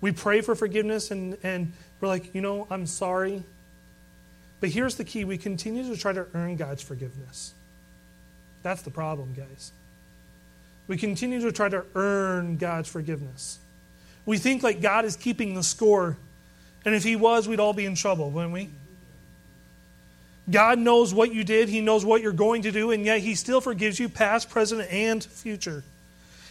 We 0.02 0.12
pray 0.12 0.42
for 0.42 0.56
forgiveness 0.56 1.12
and, 1.12 1.38
and 1.44 1.74
we're 2.00 2.08
like, 2.08 2.36
you 2.36 2.42
know, 2.42 2.68
I'm 2.70 2.86
sorry. 2.86 3.44
But 4.60 4.70
here's 4.70 4.96
the 4.96 5.04
key 5.04 5.26
we 5.26 5.38
continue 5.38 5.88
to 5.90 6.00
try 6.00 6.14
to 6.14 6.28
earn 6.34 6.56
God's 6.56 6.84
forgiveness. 6.84 7.54
That's 8.62 8.82
the 8.82 8.92
problem, 8.92 9.34
guys. 9.34 9.72
We 10.88 10.98
continue 10.98 11.42
to 11.42 11.52
try 11.52 11.70
to 11.70 11.86
earn 11.96 12.58
God's 12.58 12.90
forgiveness. 12.90 13.60
We 14.26 14.38
think 14.38 14.64
like 14.64 14.82
God 14.82 15.06
is 15.06 15.16
keeping 15.16 15.54
the 15.54 15.64
score, 15.64 16.18
and 16.86 16.96
if 16.96 17.04
He 17.04 17.16
was, 17.16 17.48
we'd 17.48 17.60
all 17.60 17.74
be 17.74 17.86
in 17.86 17.96
trouble, 17.96 18.32
wouldn't 18.32 18.54
we? 18.54 18.70
God 20.50 20.78
knows 20.78 21.14
what 21.14 21.34
you 21.34 21.44
did, 21.44 21.70
He 21.70 21.82
knows 21.82 22.04
what 22.04 22.22
you're 22.22 22.34
going 22.34 22.64
to 22.64 22.72
do, 22.72 22.92
and 22.92 23.06
yet 23.06 23.22
He 23.22 23.36
still 23.36 23.62
forgives 23.62 24.00
you, 24.00 24.10
past, 24.10 24.50
present, 24.50 24.82
and 24.92 25.24
future. 25.24 25.84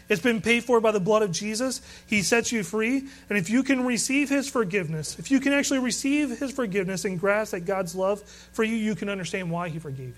It's 0.09 0.20
been 0.20 0.40
paid 0.42 0.64
for 0.64 0.81
by 0.81 0.90
the 0.92 1.00
blood 1.00 1.22
of 1.22 1.31
Jesus. 1.31 1.81
He 2.07 2.22
sets 2.22 2.52
you 2.52 2.64
free. 2.64 3.07
And 3.28 3.38
if 3.38 3.48
you 3.48 3.62
can 3.62 3.85
receive 3.85 4.28
His 4.28 4.48
forgiveness, 4.48 5.18
if 5.18 5.31
you 5.31 5.40
can 5.40 5.52
actually 5.52 5.78
receive 5.78 6.38
His 6.38 6.52
forgiveness 6.52 7.05
and 7.05 7.18
grasp 7.18 7.52
that 7.52 7.61
God's 7.61 7.94
love 7.94 8.22
for 8.52 8.64
you, 8.64 8.74
you 8.74 8.94
can 8.94 9.09
understand 9.09 9.50
why 9.50 9.68
He 9.68 9.78
forgave 9.78 10.09
you. 10.09 10.14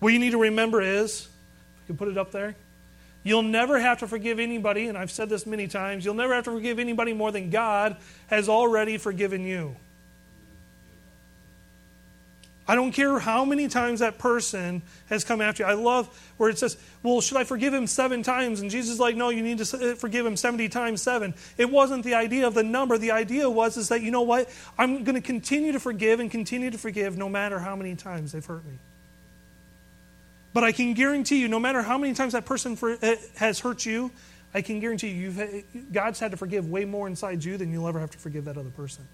What 0.00 0.12
you 0.12 0.18
need 0.18 0.32
to 0.32 0.38
remember 0.38 0.80
is, 0.80 1.20
if 1.20 1.28
you 1.82 1.86
can 1.88 1.96
put 1.96 2.08
it 2.08 2.18
up 2.18 2.32
there, 2.32 2.54
you'll 3.22 3.42
never 3.42 3.78
have 3.78 3.98
to 4.00 4.08
forgive 4.08 4.38
anybody, 4.38 4.86
and 4.88 4.96
I've 4.96 5.10
said 5.10 5.28
this 5.28 5.46
many 5.46 5.68
times, 5.68 6.04
you'll 6.04 6.14
never 6.14 6.34
have 6.34 6.44
to 6.44 6.52
forgive 6.52 6.78
anybody 6.78 7.12
more 7.12 7.32
than 7.32 7.50
God 7.50 7.96
has 8.28 8.48
already 8.48 8.98
forgiven 8.98 9.44
you. 9.44 9.76
I 12.68 12.74
don't 12.74 12.90
care 12.90 13.18
how 13.20 13.44
many 13.44 13.68
times 13.68 14.00
that 14.00 14.18
person 14.18 14.82
has 15.08 15.22
come 15.22 15.40
after 15.40 15.62
you. 15.62 15.68
I 15.68 15.74
love 15.74 16.08
where 16.36 16.50
it 16.50 16.58
says, 16.58 16.76
Well, 17.02 17.20
should 17.20 17.36
I 17.36 17.44
forgive 17.44 17.72
him 17.72 17.86
seven 17.86 18.24
times? 18.24 18.60
And 18.60 18.70
Jesus 18.70 18.94
is 18.94 19.00
like, 19.00 19.14
No, 19.14 19.28
you 19.28 19.42
need 19.42 19.58
to 19.58 19.94
forgive 19.94 20.26
him 20.26 20.36
70 20.36 20.68
times 20.68 21.00
seven. 21.00 21.34
It 21.56 21.70
wasn't 21.70 22.04
the 22.04 22.14
idea 22.14 22.46
of 22.46 22.54
the 22.54 22.64
number. 22.64 22.98
The 22.98 23.12
idea 23.12 23.48
was 23.48 23.76
is 23.76 23.88
that, 23.90 24.02
you 24.02 24.10
know 24.10 24.22
what? 24.22 24.50
I'm 24.76 25.04
going 25.04 25.14
to 25.14 25.20
continue 25.20 25.72
to 25.72 25.80
forgive 25.80 26.18
and 26.18 26.30
continue 26.30 26.70
to 26.70 26.78
forgive 26.78 27.16
no 27.16 27.28
matter 27.28 27.60
how 27.60 27.76
many 27.76 27.94
times 27.94 28.32
they've 28.32 28.44
hurt 28.44 28.64
me. 28.66 28.78
But 30.52 30.64
I 30.64 30.72
can 30.72 30.94
guarantee 30.94 31.40
you, 31.40 31.48
no 31.48 31.60
matter 31.60 31.82
how 31.82 31.98
many 31.98 32.14
times 32.14 32.32
that 32.32 32.46
person 32.46 32.76
for, 32.76 32.92
uh, 32.92 33.16
has 33.36 33.60
hurt 33.60 33.86
you, 33.86 34.10
I 34.54 34.62
can 34.62 34.80
guarantee 34.80 35.10
you, 35.10 35.30
you've, 35.30 35.92
God's 35.92 36.18
had 36.18 36.30
to 36.30 36.36
forgive 36.36 36.68
way 36.68 36.84
more 36.84 37.06
inside 37.06 37.44
you 37.44 37.58
than 37.58 37.70
you'll 37.70 37.86
ever 37.86 38.00
have 38.00 38.10
to 38.12 38.18
forgive 38.18 38.46
that 38.46 38.56
other 38.56 38.70
person. 38.70 39.06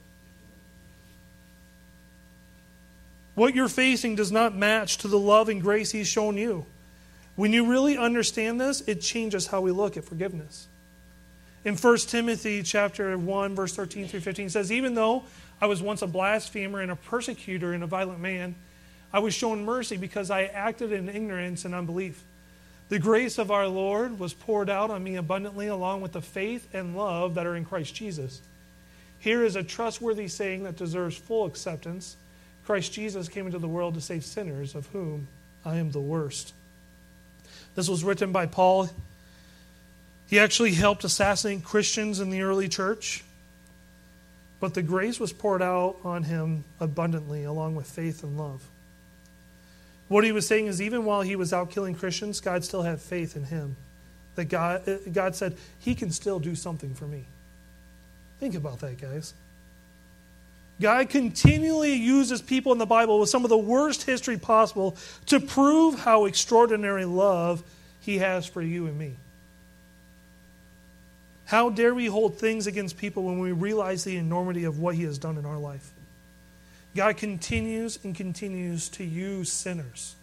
What 3.35 3.55
you're 3.55 3.69
facing 3.69 4.15
does 4.15 4.31
not 4.31 4.55
match 4.55 4.99
to 4.99 5.09
the 5.09 5.19
love 5.19 5.49
and 5.49 5.61
grace 5.61 5.91
He's 5.91 6.09
shown 6.09 6.37
you. 6.37 6.67
When 7.35 7.53
you 7.53 7.71
really 7.71 7.97
understand 7.97 8.61
this, 8.61 8.83
it 8.83 9.01
changes 9.01 9.47
how 9.47 9.63
we 9.63 9.71
look 9.71 9.97
at 9.97 10.05
forgiveness. 10.05 10.69
In 11.65 11.77
1 11.77 11.97
Timothy 11.99 12.63
chapter 12.63 13.17
1, 13.17 13.55
verse 13.55 13.75
13 13.75 14.09
through 14.09 14.21
15, 14.21 14.51
says, 14.51 14.71
Even 14.71 14.95
though 14.95 15.23
I 15.61 15.67
was 15.67 15.81
once 15.81 16.03
a 16.03 16.07
blasphemer 16.07 16.81
and 16.81 16.91
a 16.91 16.97
persecutor 16.97 17.73
and 17.73 17.83
a 17.83 17.87
violent 17.87 18.21
man, 18.21 18.55
I 19.13 19.21
was 19.21 19.33
shown 19.33 19.65
mercy 19.65 19.97
because 19.97 20.31
I 20.31 20.45
acted 20.45 20.93
in 20.93 21.09
ignorance 21.09 21.65
and 21.65 21.75
unbelief. 21.75 22.23
The 22.89 22.99
grace 22.99 23.39
of 23.39 23.51
our 23.51 23.69
Lord 23.69 24.19
was 24.19 24.35
poured 24.35 24.69
out 24.69 24.91
on 24.91 25.03
me 25.03 25.17
abundantly, 25.17 25.69
along 25.69 26.03
with 26.03 26.13
the 26.13 26.21
faith 26.21 26.69
and 26.75 26.97
love 26.97 27.37
that 27.37 27.47
are 27.47 27.57
in 27.57 27.65
Christ 27.65 27.95
Jesus. 27.95 28.43
Here 29.19 29.45
is 29.45 29.57
a 29.57 29.63
trustworthy 29.63 30.29
saying 30.29 30.65
that 30.65 30.77
deserves 30.77 31.17
full 31.17 31.47
acceptance 31.47 32.17
Christ 32.65 32.93
Jesus 32.93 33.29
came 33.29 33.47
into 33.47 33.59
the 33.59 33.69
world 33.69 33.95
to 33.95 34.01
save 34.01 34.25
sinners, 34.25 34.75
of 34.75 34.87
whom 34.89 35.29
I 35.65 35.77
am 35.77 35.91
the 35.91 36.01
worst. 36.01 36.55
This 37.75 37.89
was 37.89 38.05
written 38.05 38.33
by 38.33 38.47
Paul. 38.47 38.91
He 40.29 40.39
actually 40.39 40.73
helped 40.73 41.05
assassinate 41.05 41.65
Christians 41.65 42.21
in 42.21 42.31
the 42.31 42.43
early 42.43 42.69
church, 42.69 43.25
but 44.61 44.75
the 44.75 44.83
grace 44.83 45.19
was 45.19 45.33
poured 45.33 45.63
out 45.63 45.97
on 46.05 46.23
him 46.23 46.65
abundantly, 46.81 47.45
along 47.45 47.75
with 47.75 47.87
faith 47.87 48.23
and 48.23 48.39
love. 48.39 48.63
What 50.09 50.25
he 50.25 50.33
was 50.33 50.47
saying 50.47 50.67
is, 50.67 50.81
even 50.81 51.05
while 51.05 51.23
he 51.23 51.37
was 51.37 51.53
out 51.53 51.71
killing 51.71 51.95
Christians, 51.95 52.41
God 52.41 52.65
still 52.65 52.83
had 52.83 53.01
faith 53.01 53.37
in 53.37 53.45
him. 53.45 53.77
That 54.35 54.47
God, 54.47 54.87
eh, 54.87 54.99
God 55.13 55.35
said, 55.35 55.57
He 55.79 55.95
can 55.95 56.11
still 56.11 56.39
do 56.39 56.55
something 56.55 56.95
for 56.95 57.07
me. 57.07 57.27
Think 58.41 58.55
about 58.55 58.81
that, 58.81 59.01
guys. 59.01 59.35
God 60.83 61.09
continually 61.09 61.95
uses 61.95 62.43
people 62.43 62.73
in 62.73 62.79
the 62.79 62.87
Bible 62.87 63.21
with 63.21 63.29
some 63.29 63.45
of 63.45 63.51
the 63.51 63.57
worst 63.57 64.03
history 64.03 64.37
possible 64.37 64.97
to 65.27 65.39
prove 65.39 66.01
how 66.01 66.25
extraordinary 66.25 67.05
love 67.05 67.63
He 68.01 68.19
has 68.19 68.47
for 68.47 68.61
you 68.61 68.87
and 68.89 68.99
me. 68.99 69.15
How 71.45 71.71
dare 71.71 71.95
we 71.95 72.07
hold 72.07 72.37
things 72.37 72.67
against 72.67 72.97
people 72.99 73.23
when 73.23 73.39
we 73.39 73.53
realize 73.53 74.03
the 74.03 74.17
enormity 74.17 74.65
of 74.65 74.81
what 74.81 74.97
He 74.97 75.05
has 75.05 75.19
done 75.19 75.39
in 75.39 75.47
our 75.47 75.59
life? 75.59 75.89
God 76.97 77.17
continues 77.17 77.99
and 78.03 78.15
continues 78.15 78.89
to 78.91 79.05
use 79.05 79.53
sinners. 79.53 80.17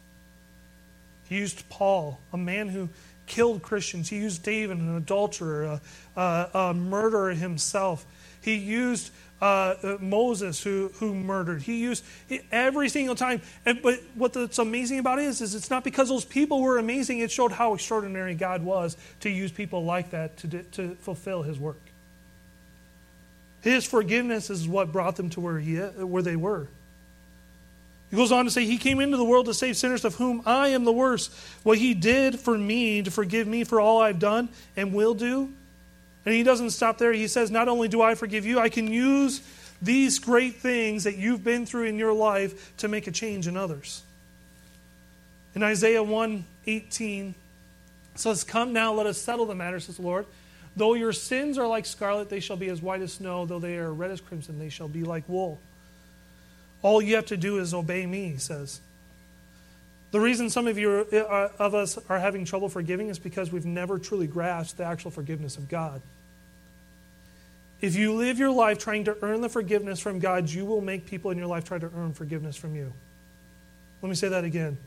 He 1.30 1.38
used 1.38 1.70
Paul, 1.70 2.20
a 2.34 2.38
man 2.38 2.68
who 2.68 2.90
killed 3.28 3.62
Christians. 3.62 4.10
He 4.10 4.18
used 4.18 4.44
David, 4.44 4.78
an 4.78 4.98
adulterer, 4.98 5.80
a, 6.18 6.20
a, 6.20 6.50
a 6.54 6.74
murderer 6.74 7.34
himself. 7.34 8.06
He 8.42 8.56
used 8.56 9.12
uh, 9.42 9.76
uh, 9.82 9.98
Moses 10.00 10.62
who, 10.62 10.92
who 10.96 11.16
murdered. 11.16 11.62
He 11.62 11.78
used 11.78 12.04
every 12.52 12.90
single 12.90 13.16
time. 13.16 13.42
And, 13.66 13.82
but 13.82 14.02
what's 14.16 14.58
amazing 14.58 15.00
about 15.00 15.20
it 15.20 15.26
is, 15.26 15.42
is 15.42 15.56
it's 15.56 15.70
not 15.70 15.84
because 15.84 16.10
those 16.10 16.26
people 16.26 16.62
were 16.62 16.78
amazing. 16.78 17.20
It 17.20 17.32
showed 17.32 17.52
how 17.52 17.74
extraordinary 17.74 18.36
God 18.36 18.64
was 18.64 18.98
to 19.22 19.30
use 19.30 19.52
people 19.52 19.84
like 19.86 20.12
that 20.12 20.38
to, 20.38 20.64
to 20.64 20.96
fulfill 20.96 21.44
his 21.44 21.60
work. 21.60 21.80
His 23.62 23.86
forgiveness 23.86 24.50
is 24.50 24.68
what 24.68 24.92
brought 24.92 25.16
them 25.16 25.30
to 25.32 25.42
where, 25.42 25.60
he, 25.60 25.76
where 25.78 26.24
they 26.24 26.36
were. 26.36 26.68
He 28.10 28.16
goes 28.16 28.32
on 28.32 28.46
to 28.46 28.52
say, 28.52 28.66
He 28.66 28.78
came 28.78 29.00
into 29.00 29.18
the 29.18 29.24
world 29.24 29.46
to 29.46 29.54
save 29.54 29.78
sinners, 29.78 30.04
of 30.04 30.16
whom 30.16 30.42
I 30.46 30.70
am 30.70 30.84
the 30.84 30.92
worst. 30.92 31.32
What 31.64 31.78
He 31.78 31.94
did 31.94 32.40
for 32.40 32.58
me 32.58 33.04
to 33.04 33.12
forgive 33.12 33.48
me 33.48 33.64
for 33.64 33.80
all 33.80 34.02
I've 34.02 34.20
done 34.20 34.50
and 34.76 34.94
will 34.94 35.14
do. 35.14 35.54
And 36.26 36.34
He 36.34 36.44
doesn't 36.44 36.72
stop 36.72 36.98
there. 36.98 37.14
He 37.14 37.28
says, 37.28 37.52
Not 37.52 37.68
only 37.68 37.88
do 37.88 38.02
I 38.02 38.16
forgive 38.16 38.46
you, 38.46 38.60
I 38.60 38.70
can 38.70 38.88
use 38.88 39.42
these 39.82 40.20
great 40.20 40.56
things 40.56 41.06
that 41.06 41.18
you've 41.18 41.44
been 41.44 41.66
through 41.66 41.86
in 41.86 41.98
your 41.98 42.14
life 42.14 42.76
to 42.78 42.88
make 42.88 43.08
a 43.08 43.12
change 43.12 43.48
in 43.48 43.56
others. 43.56 44.04
In 45.56 45.64
Isaiah 45.64 46.04
1 46.04 46.46
18, 46.68 47.36
says, 48.16 48.44
Come 48.44 48.74
now, 48.74 48.94
let 48.94 49.08
us 49.08 49.18
settle 49.18 49.46
the 49.46 49.56
matter, 49.56 49.80
says 49.80 49.98
the 49.98 50.04
Lord. 50.04 50.26
Though 50.76 50.94
your 50.94 51.14
sins 51.14 51.58
are 51.58 51.68
like 51.68 51.86
scarlet, 51.86 52.30
they 52.30 52.40
shall 52.40 52.58
be 52.58 52.70
as 52.70 52.82
white 52.82 53.02
as 53.02 53.14
snow. 53.14 53.46
Though 53.46 53.60
they 53.60 53.78
are 53.78 53.92
red 53.92 54.12
as 54.12 54.22
crimson, 54.22 54.60
they 54.60 54.70
shall 54.70 54.88
be 54.88 55.04
like 55.04 55.28
wool. 55.28 55.60
All 56.82 57.02
you 57.02 57.16
have 57.16 57.26
to 57.28 57.38
do 57.38 57.60
is 57.60 57.74
obey 57.74 58.06
me, 58.06 58.30
he 58.32 58.38
says. 58.38 58.80
The 60.12 60.20
reason 60.20 60.50
some 60.50 60.68
of 60.68 60.78
you 60.78 61.06
are, 61.14 61.52
of 61.60 61.76
us 61.76 62.00
are 62.10 62.20
having 62.20 62.46
trouble 62.46 62.70
forgiving 62.70 63.10
is 63.10 63.20
because 63.20 63.52
we've 63.52 63.66
never 63.66 64.00
truly 64.00 64.28
grasped 64.28 64.78
the 64.78 64.86
actual 64.86 65.12
forgiveness 65.12 65.58
of 65.58 65.70
God. 65.70 66.02
If 67.82 67.96
you 67.96 68.14
live 68.14 68.40
your 68.40 68.52
life 68.52 68.80
trying 68.80 69.06
to 69.06 69.16
earn 69.22 69.42
the 69.42 69.50
forgiveness 69.50 70.00
from 70.00 70.20
God, 70.20 70.50
you 70.50 70.66
will 70.66 70.82
make 70.82 71.06
people 71.06 71.32
in 71.32 71.38
your 71.38 71.48
life 71.48 71.64
try 71.64 71.78
to 71.78 71.90
earn 71.96 72.14
forgiveness 72.14 72.58
from 72.58 72.76
you. 72.76 72.92
Let 74.02 74.10
me 74.10 74.16
say 74.16 74.30
that 74.30 74.44
again. 74.44 74.78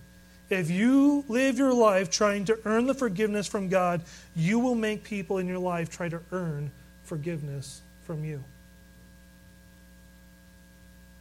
If 0.50 0.70
you 0.70 1.24
live 1.28 1.56
your 1.56 1.72
life 1.72 2.10
trying 2.10 2.44
to 2.46 2.58
earn 2.64 2.86
the 2.86 2.94
forgiveness 2.94 3.46
from 3.46 3.68
God, 3.68 4.02
you 4.36 4.58
will 4.58 4.74
make 4.74 5.04
people 5.04 5.38
in 5.38 5.46
your 5.46 5.58
life 5.58 5.88
try 5.88 6.08
to 6.08 6.20
earn 6.32 6.70
forgiveness 7.04 7.80
from 8.04 8.24
you. 8.24 8.44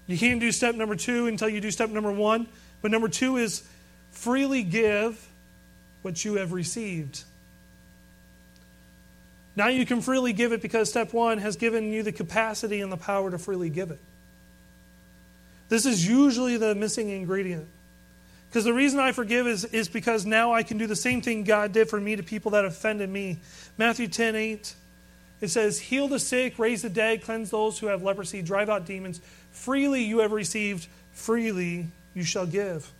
You 0.08 0.18
can't 0.18 0.42
do 0.42 0.52
step 0.52 0.76
number 0.76 0.96
two 0.96 1.28
until 1.28 1.48
you 1.48 1.62
do 1.62 1.72
step 1.72 1.90
number 1.90 2.12
one. 2.12 2.48
But 2.82 2.92
number 2.92 3.08
two 3.08 3.38
is 3.38 3.64
freely 4.12 4.64
give 4.64 5.28
what 6.02 6.24
you 6.24 6.36
have 6.36 6.52
received. 6.52 7.24
Now 9.56 9.68
you 9.68 9.86
can 9.86 10.02
freely 10.02 10.34
give 10.34 10.54
it 10.54 10.62
because 10.62 10.90
step 10.90 11.14
one 11.14 11.38
has 11.40 11.56
given 11.56 11.92
you 11.92 12.04
the 12.04 12.12
capacity 12.12 12.82
and 12.82 12.92
the 12.92 12.98
power 12.98 13.30
to 13.32 13.38
freely 13.38 13.70
give 13.70 13.92
it. 13.92 14.00
This 15.70 15.86
is 15.86 16.08
usually 16.08 16.58
the 16.58 16.76
missing 16.76 17.10
ingredient. 17.10 17.68
Because 18.50 18.66
the 18.66 18.74
reason 18.74 19.00
I 19.00 19.14
forgive 19.14 19.48
is, 19.48 19.64
is 19.64 19.88
because 19.88 20.26
now 20.26 20.54
I 20.54 20.64
can 20.64 20.78
do 20.78 20.86
the 20.86 20.96
same 20.96 21.22
thing 21.22 21.46
God 21.46 21.72
did 21.72 21.90
for 21.90 22.00
me 22.00 22.18
to 22.18 22.24
people 22.24 22.52
that 22.52 22.66
offended 22.66 23.10
me. 23.10 23.40
Matthew 23.78 24.10
10 24.10 24.36
8, 24.36 24.76
it 25.40 25.48
says, 25.48 25.80
Heal 25.80 26.10
the 26.10 26.20
sick, 26.20 26.60
raise 26.60 26.82
the 26.82 26.90
dead, 26.90 27.24
cleanse 27.24 27.50
those 27.50 27.80
who 27.80 27.88
have 27.88 28.04
leprosy, 28.04 28.42
drive 28.42 28.70
out 28.70 28.86
demons. 28.86 29.22
Freely 29.52 30.04
you 30.04 30.20
have 30.20 30.34
received, 30.34 30.88
freely 31.14 31.88
you 32.14 32.24
shall 32.24 32.46
give. 32.46 32.92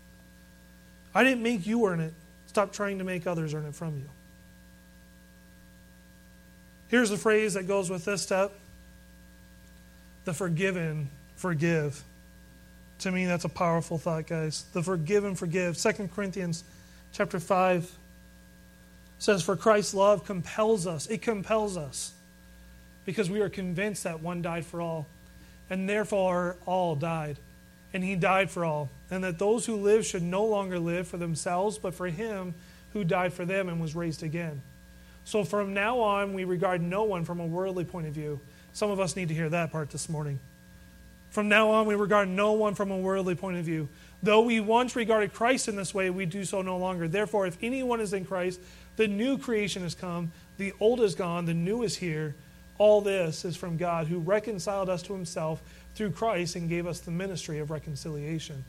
I 1.14 1.24
didn't 1.24 1.44
make 1.44 1.66
you 1.66 1.86
earn 1.86 2.00
it. 2.00 2.14
Stop 2.48 2.74
trying 2.74 2.98
to 3.00 3.04
make 3.04 3.28
others 3.28 3.54
earn 3.54 3.66
it 3.66 3.76
from 3.76 3.96
you. 3.96 4.10
Here's 6.90 7.10
the 7.10 7.18
phrase 7.18 7.54
that 7.54 7.68
goes 7.68 7.90
with 7.90 8.06
this 8.06 8.22
step 8.22 8.52
the 10.26 10.34
forgiven 10.34 11.10
forgive. 11.36 12.04
To 13.00 13.12
me, 13.12 13.26
that's 13.26 13.46
a 13.46 13.50
powerful 13.50 13.98
thought, 13.98 14.28
guys. 14.28 14.66
The 14.74 14.84
forgiven 14.84 15.36
forgive. 15.36 15.78
2 15.78 16.10
Corinthians 16.14 16.64
chapter 17.14 17.40
5 17.40 17.92
says, 19.18 19.42
For 19.42 19.56
Christ's 19.56 19.96
love 19.96 20.26
compels 20.26 20.86
us. 20.86 21.08
It 21.08 21.24
compels 21.24 21.78
us 21.78 22.14
because 23.06 23.30
we 23.30 23.42
are 23.42 23.50
convinced 23.50 24.04
that 24.04 24.22
one 24.22 24.44
died 24.44 24.66
for 24.66 24.82
all 24.82 25.08
and 25.72 25.88
therefore 25.88 26.58
all 26.66 26.96
died. 26.96 27.38
And 27.94 28.04
he 28.04 28.16
died 28.16 28.52
for 28.52 28.66
all. 28.66 28.90
And 29.12 29.24
that 29.24 29.38
those 29.38 29.66
who 29.66 29.76
live 29.76 30.06
should 30.06 30.24
no 30.24 30.46
longer 30.46 30.80
live 30.80 31.08
for 31.08 31.18
themselves, 31.18 31.78
but 31.78 31.94
for 31.94 32.08
him 32.08 32.56
who 32.94 33.04
died 33.04 33.34
for 33.34 33.46
them 33.46 33.70
and 33.70 33.80
was 33.80 33.94
raised 33.94 34.24
again. 34.24 34.62
So 35.26 35.44
from 35.44 35.74
now 35.74 36.00
on, 36.00 36.34
we 36.34 36.46
regard 36.46 36.82
no 36.82 37.04
one 37.04 37.26
from 37.26 37.40
a 37.40 37.46
worldly 37.46 37.86
point 37.86 38.08
of 38.08 38.14
view. 38.14 38.40
Some 38.74 38.90
of 38.90 39.00
us 39.00 39.16
need 39.16 39.28
to 39.28 39.34
hear 39.34 39.50
that 39.50 39.72
part 39.72 39.90
this 39.90 40.10
morning. 40.10 40.40
From 41.30 41.48
now 41.48 41.70
on, 41.72 41.86
we 41.86 41.96
regard 41.96 42.28
no 42.28 42.54
one 42.54 42.76
from 42.76 42.92
a 42.92 42.98
worldly 42.98 43.36
point 43.36 43.58
of 43.58 43.66
view. 43.66 43.88
Though 44.24 44.42
we 44.42 44.60
once 44.60 44.96
regarded 44.96 45.34
Christ 45.34 45.68
in 45.68 45.76
this 45.76 45.94
way, 45.94 46.10
we 46.10 46.26
do 46.26 46.44
so 46.44 46.62
no 46.62 46.78
longer. 46.78 47.08
Therefore, 47.08 47.48
if 47.48 47.58
anyone 47.62 48.02
is 48.02 48.14
in 48.14 48.26
Christ, 48.26 48.60
the 48.98 49.08
new 49.08 49.38
creation 49.38 49.84
has 49.84 49.96
come, 49.96 50.32
the 50.58 50.74
old 50.80 51.00
is 51.02 51.16
gone, 51.16 51.46
the 51.46 51.54
new 51.54 51.84
is 51.84 51.96
here. 51.96 52.36
All 52.78 53.02
this 53.02 53.46
is 53.46 53.56
from 53.56 53.78
God 53.78 54.08
who 54.08 54.20
reconciled 54.20 54.90
us 54.90 55.02
to 55.04 55.14
himself 55.14 55.62
through 55.96 56.12
Christ 56.12 56.56
and 56.56 56.68
gave 56.68 56.86
us 56.86 57.00
the 57.00 57.12
ministry 57.12 57.60
of 57.60 57.72
reconciliation. 57.72 58.64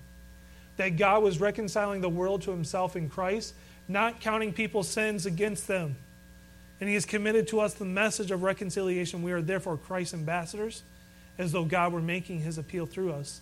That 0.83 0.97
God 0.97 1.23
was 1.23 1.39
reconciling 1.39 2.01
the 2.01 2.09
world 2.09 2.43
to 2.43 2.51
himself 2.51 2.97
in 2.97 3.09
Christ, 3.09 3.55
not 3.87 4.21
counting 4.21 4.53
people's 4.53 4.89
sins 4.89 5.27
against 5.27 5.69
them. 5.69 5.95
And 6.81 6.89
he 6.89 6.95
has 6.95 7.07
committed 7.07 7.47
to 7.49 7.61
us 7.61 7.75
the 7.75 7.85
message 7.85 8.33
of 8.33 8.43
reconciliation. 8.43 9.23
We 9.23 9.31
are 9.31 9.41
therefore 9.41 9.77
Christ's 9.77 10.15
ambassadors, 10.15 10.83
as 11.39 11.53
though 11.53 11.65
God 11.65 11.93
were 11.93 12.03
making 12.03 12.41
his 12.41 12.59
appeal 12.59 12.87
through 12.87 13.13
us. 13.13 13.41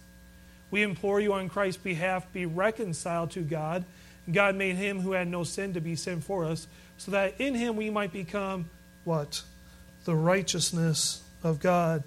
We 0.71 0.83
implore 0.83 1.19
you 1.19 1.33
on 1.33 1.49
Christ's 1.49 1.83
behalf, 1.83 2.31
be 2.31 2.45
reconciled 2.45 3.31
to 3.31 3.41
God. 3.41 3.87
God 4.31 4.55
made 4.55 4.77
him 4.77 5.01
who 5.01 5.13
had 5.13 5.27
no 5.27 5.43
sin 5.43 5.73
to 5.73 5.81
be 5.81 5.97
sin 5.97 6.21
for 6.21 6.45
us, 6.45 6.67
so 6.99 7.13
that 7.13 7.41
in 7.41 7.55
him 7.55 7.77
we 7.77 7.89
might 7.89 8.13
become 8.13 8.69
what? 9.05 9.43
the 10.05 10.15
righteousness 10.15 11.23
of 11.43 11.61
God. 11.61 12.03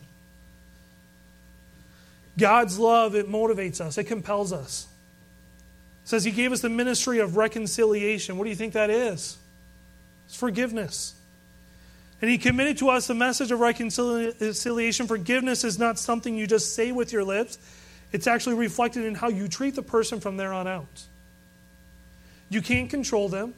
God's 2.38 2.80
love, 2.80 3.15
it 3.15 3.30
motivates 3.30 3.80
us, 3.82 3.98
it 3.98 4.06
compels 4.06 4.54
us. 4.54 4.88
Says 6.06 6.24
He 6.24 6.32
gave 6.32 6.52
us 6.52 6.62
the 6.62 6.70
ministry 6.70 7.20
of 7.20 7.38
reconciliation. 7.38 8.38
What 8.38 8.44
do 8.44 8.50
you 8.50 8.56
think 8.56 8.74
that 8.74 8.89
is? 8.89 9.38
It's 10.26 10.36
forgiveness. 10.36 11.16
And 12.22 12.30
He 12.30 12.38
committed 12.38 12.78
to 12.80 12.89
us 12.89 13.08
the 13.08 13.13
message 13.13 13.52
of 13.52 13.60
reconciliation. 13.60 15.08
Forgiveness 15.08 15.63
is 15.63 15.80
not 15.80 16.00
something 16.00 16.36
you 16.36 16.48
just 16.48 16.76
say 16.76 16.92
with 16.92 17.12
your 17.12 17.24
lips, 17.24 17.58
it's 18.12 18.28
actually 18.28 18.56
reflected 18.56 19.06
in 19.06 19.16
how 19.16 19.30
you 19.30 19.48
treat 19.48 19.76
the 19.76 19.82
person 19.82 20.20
from 20.20 20.38
there 20.38 20.54
on 20.54 20.68
out. 20.68 21.04
You 22.50 22.62
can't 22.62 22.89
control 22.89 23.30
them. 23.30 23.56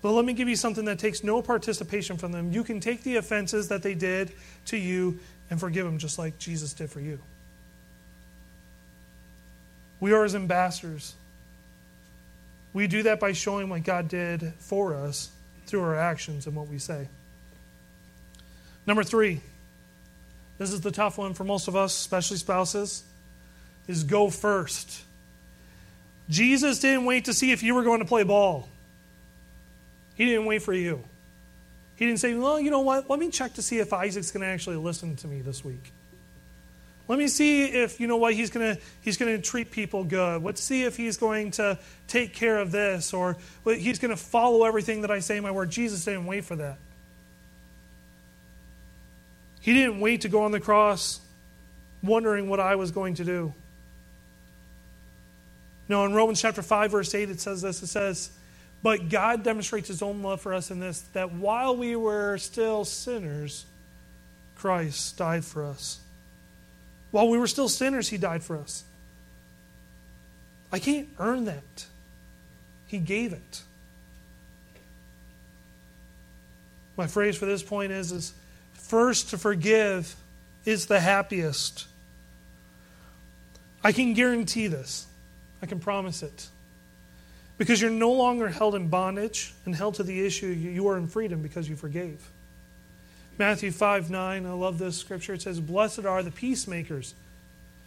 But 0.00 0.12
let 0.12 0.24
me 0.24 0.32
give 0.32 0.48
you 0.48 0.56
something 0.56 0.84
that 0.84 0.98
takes 0.98 1.24
no 1.24 1.42
participation 1.42 2.18
from 2.18 2.30
them. 2.30 2.52
You 2.52 2.62
can 2.62 2.78
take 2.78 3.02
the 3.02 3.16
offenses 3.16 3.68
that 3.68 3.82
they 3.82 3.94
did 3.94 4.30
to 4.66 4.76
you 4.76 5.18
and 5.50 5.58
forgive 5.58 5.84
them 5.86 5.98
just 5.98 6.18
like 6.18 6.38
Jesus 6.38 6.72
did 6.72 6.90
for 6.90 7.00
you. 7.00 7.18
We 9.98 10.12
are 10.12 10.22
his 10.22 10.36
ambassadors. 10.36 11.14
We 12.72 12.86
do 12.86 13.04
that 13.04 13.20
by 13.20 13.32
showing 13.32 13.68
what 13.68 13.84
God 13.84 14.08
did 14.08 14.52
for 14.58 14.94
us 14.94 15.30
through 15.66 15.82
our 15.82 15.96
actions 15.96 16.46
and 16.46 16.54
what 16.54 16.68
we 16.68 16.78
say. 16.78 17.08
Number 18.86 19.04
three, 19.04 19.40
this 20.58 20.72
is 20.72 20.80
the 20.80 20.90
tough 20.90 21.18
one 21.18 21.34
for 21.34 21.44
most 21.44 21.68
of 21.68 21.76
us, 21.76 21.98
especially 21.98 22.36
spouses, 22.36 23.04
is 23.86 24.04
go 24.04 24.30
first. 24.30 25.02
Jesus 26.28 26.80
didn't 26.80 27.04
wait 27.04 27.26
to 27.26 27.34
see 27.34 27.52
if 27.52 27.62
you 27.62 27.74
were 27.74 27.84
going 27.84 28.00
to 28.00 28.04
play 28.04 28.22
ball. 28.22 28.68
He 30.14 30.26
didn't 30.26 30.46
wait 30.46 30.62
for 30.62 30.72
you. 30.72 31.02
He 31.96 32.06
didn't 32.06 32.20
say, 32.20 32.34
well, 32.34 32.60
you 32.60 32.70
know 32.70 32.80
what? 32.80 33.08
Let 33.08 33.18
me 33.18 33.30
check 33.30 33.54
to 33.54 33.62
see 33.62 33.78
if 33.78 33.92
Isaac's 33.92 34.30
going 34.30 34.42
to 34.42 34.46
actually 34.46 34.76
listen 34.76 35.16
to 35.16 35.26
me 35.26 35.40
this 35.40 35.64
week. 35.64 35.92
Let 37.08 37.18
me 37.18 37.26
see 37.28 37.64
if, 37.64 38.00
you 38.00 38.06
know 38.06 38.18
what, 38.18 38.34
he's 38.34 38.50
going 38.50 38.76
to, 38.76 38.82
he's 39.00 39.16
to 39.16 39.38
treat 39.38 39.70
people 39.70 40.04
good. 40.04 40.42
Let's 40.42 40.60
see 40.60 40.84
if 40.84 40.96
he's 40.96 41.16
going 41.16 41.52
to 41.52 41.78
take 42.06 42.34
care 42.34 42.58
of 42.58 42.70
this 42.70 43.14
or 43.14 43.38
he's 43.64 43.98
going 43.98 44.10
to 44.10 44.16
follow 44.16 44.64
everything 44.64 45.00
that 45.00 45.10
I 45.10 45.20
say 45.20 45.38
in 45.38 45.42
my 45.42 45.50
word. 45.50 45.70
Jesus 45.70 46.04
didn't 46.04 46.26
wait 46.26 46.44
for 46.44 46.56
that. 46.56 46.78
He 49.60 49.72
didn't 49.72 50.00
wait 50.00 50.20
to 50.20 50.28
go 50.28 50.42
on 50.42 50.52
the 50.52 50.60
cross 50.60 51.20
wondering 52.02 52.48
what 52.48 52.60
I 52.60 52.76
was 52.76 52.90
going 52.90 53.14
to 53.14 53.24
do. 53.24 53.54
No, 55.88 56.04
in 56.04 56.12
Romans 56.12 56.40
chapter 56.40 56.60
5, 56.60 56.90
verse 56.90 57.14
8, 57.14 57.30
it 57.30 57.40
says 57.40 57.62
this. 57.62 57.82
It 57.82 57.86
says, 57.86 58.30
but 58.82 59.08
God 59.08 59.42
demonstrates 59.42 59.88
his 59.88 60.02
own 60.02 60.22
love 60.22 60.42
for 60.42 60.52
us 60.52 60.70
in 60.70 60.78
this 60.78 61.00
that 61.14 61.32
while 61.32 61.74
we 61.74 61.96
were 61.96 62.36
still 62.36 62.84
sinners, 62.84 63.64
Christ 64.56 65.16
died 65.16 65.44
for 65.44 65.64
us. 65.64 66.00
While 67.10 67.28
we 67.28 67.38
were 67.38 67.46
still 67.46 67.68
sinners, 67.68 68.08
he 68.08 68.18
died 68.18 68.42
for 68.42 68.56
us. 68.56 68.84
I 70.70 70.78
can't 70.78 71.08
earn 71.18 71.46
that. 71.46 71.86
He 72.86 72.98
gave 72.98 73.32
it. 73.32 73.62
My 76.96 77.06
phrase 77.06 77.36
for 77.36 77.46
this 77.46 77.62
point 77.62 77.92
is, 77.92 78.12
is 78.12 78.34
first 78.74 79.30
to 79.30 79.38
forgive 79.38 80.16
is 80.64 80.86
the 80.86 81.00
happiest. 81.00 81.86
I 83.82 83.92
can 83.92 84.12
guarantee 84.12 84.66
this. 84.66 85.06
I 85.62 85.66
can 85.66 85.78
promise 85.78 86.22
it. 86.22 86.48
Because 87.56 87.80
you're 87.80 87.90
no 87.90 88.12
longer 88.12 88.48
held 88.48 88.74
in 88.74 88.88
bondage 88.88 89.54
and 89.64 89.74
held 89.74 89.94
to 89.94 90.02
the 90.02 90.24
issue. 90.26 90.46
You 90.46 90.88
are 90.88 90.98
in 90.98 91.06
freedom 91.06 91.42
because 91.42 91.68
you 91.68 91.76
forgave. 91.76 92.28
Matthew 93.38 93.70
5 93.70 94.10
9, 94.10 94.46
I 94.46 94.50
love 94.50 94.78
this 94.78 94.96
scripture. 94.96 95.34
It 95.34 95.42
says, 95.42 95.60
Blessed 95.60 96.04
are 96.04 96.24
the 96.24 96.32
peacemakers, 96.32 97.14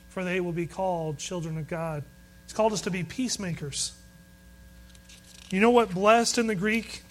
for 0.09 0.23
they 0.23 0.39
will 0.39 0.53
be 0.53 0.65
called 0.65 1.17
children 1.17 1.57
of 1.57 1.67
God. 1.67 2.03
He's 2.45 2.53
called 2.53 2.71
us 2.71 2.81
to 2.81 2.91
be 2.91 3.03
peacemakers. 3.03 3.91
You 5.49 5.59
know 5.59 5.69
what 5.69 5.93
blessed 5.93 6.37
in 6.37 6.47
the 6.47 6.55
Greek? 6.55 7.03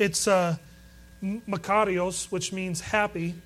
It's 0.00 0.26
uh, 0.26 0.56
makarios, 1.22 2.32
which 2.32 2.52
means 2.52 2.80
happy. 2.80 3.36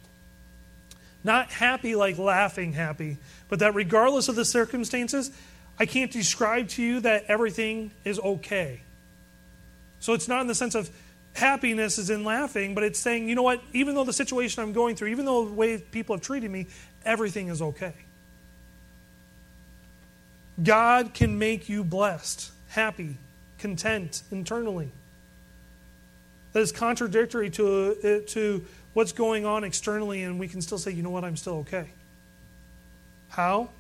Not 1.22 1.50
happy 1.50 1.94
like 1.94 2.16
laughing 2.16 2.72
happy, 2.72 3.18
but 3.48 3.58
that 3.58 3.74
regardless 3.74 4.28
of 4.28 4.36
the 4.36 4.44
circumstances, 4.46 5.30
I 5.78 5.84
can't 5.84 6.10
describe 6.10 6.68
to 6.70 6.82
you 6.82 7.00
that 7.00 7.24
everything 7.28 7.90
is 8.04 8.18
okay. 8.18 8.80
So 10.00 10.14
it's 10.14 10.28
not 10.28 10.40
in 10.40 10.46
the 10.46 10.54
sense 10.54 10.74
of 10.74 10.90
happiness 11.34 11.98
is 11.98 12.10
in 12.10 12.24
laughing, 12.24 12.74
but 12.74 12.84
it's 12.84 12.98
saying, 12.98 13.28
you 13.28 13.34
know 13.34 13.42
what, 13.42 13.62
even 13.72 13.94
though 13.94 14.04
the 14.04 14.12
situation 14.12 14.62
I'm 14.62 14.72
going 14.72 14.96
through, 14.96 15.08
even 15.08 15.24
though 15.24 15.44
the 15.44 15.52
way 15.52 15.78
people 15.78 16.16
have 16.16 16.22
treated 16.22 16.50
me, 16.50 16.68
everything 17.04 17.48
is 17.48 17.60
okay. 17.60 17.92
God 20.62 21.12
can 21.12 21.38
make 21.38 21.68
you 21.68 21.82
blessed, 21.82 22.52
happy, 22.68 23.16
content 23.58 24.22
internally. 24.30 24.90
That 26.52 26.60
is 26.60 26.70
contradictory 26.70 27.50
to, 27.50 28.22
uh, 28.24 28.30
to 28.30 28.64
what's 28.92 29.10
going 29.10 29.44
on 29.44 29.64
externally, 29.64 30.22
and 30.22 30.38
we 30.38 30.46
can 30.46 30.62
still 30.62 30.78
say, 30.78 30.92
you 30.92 31.02
know 31.02 31.10
what, 31.10 31.24
I'm 31.24 31.36
still 31.36 31.56
okay. 31.58 31.88
How? 33.30 33.70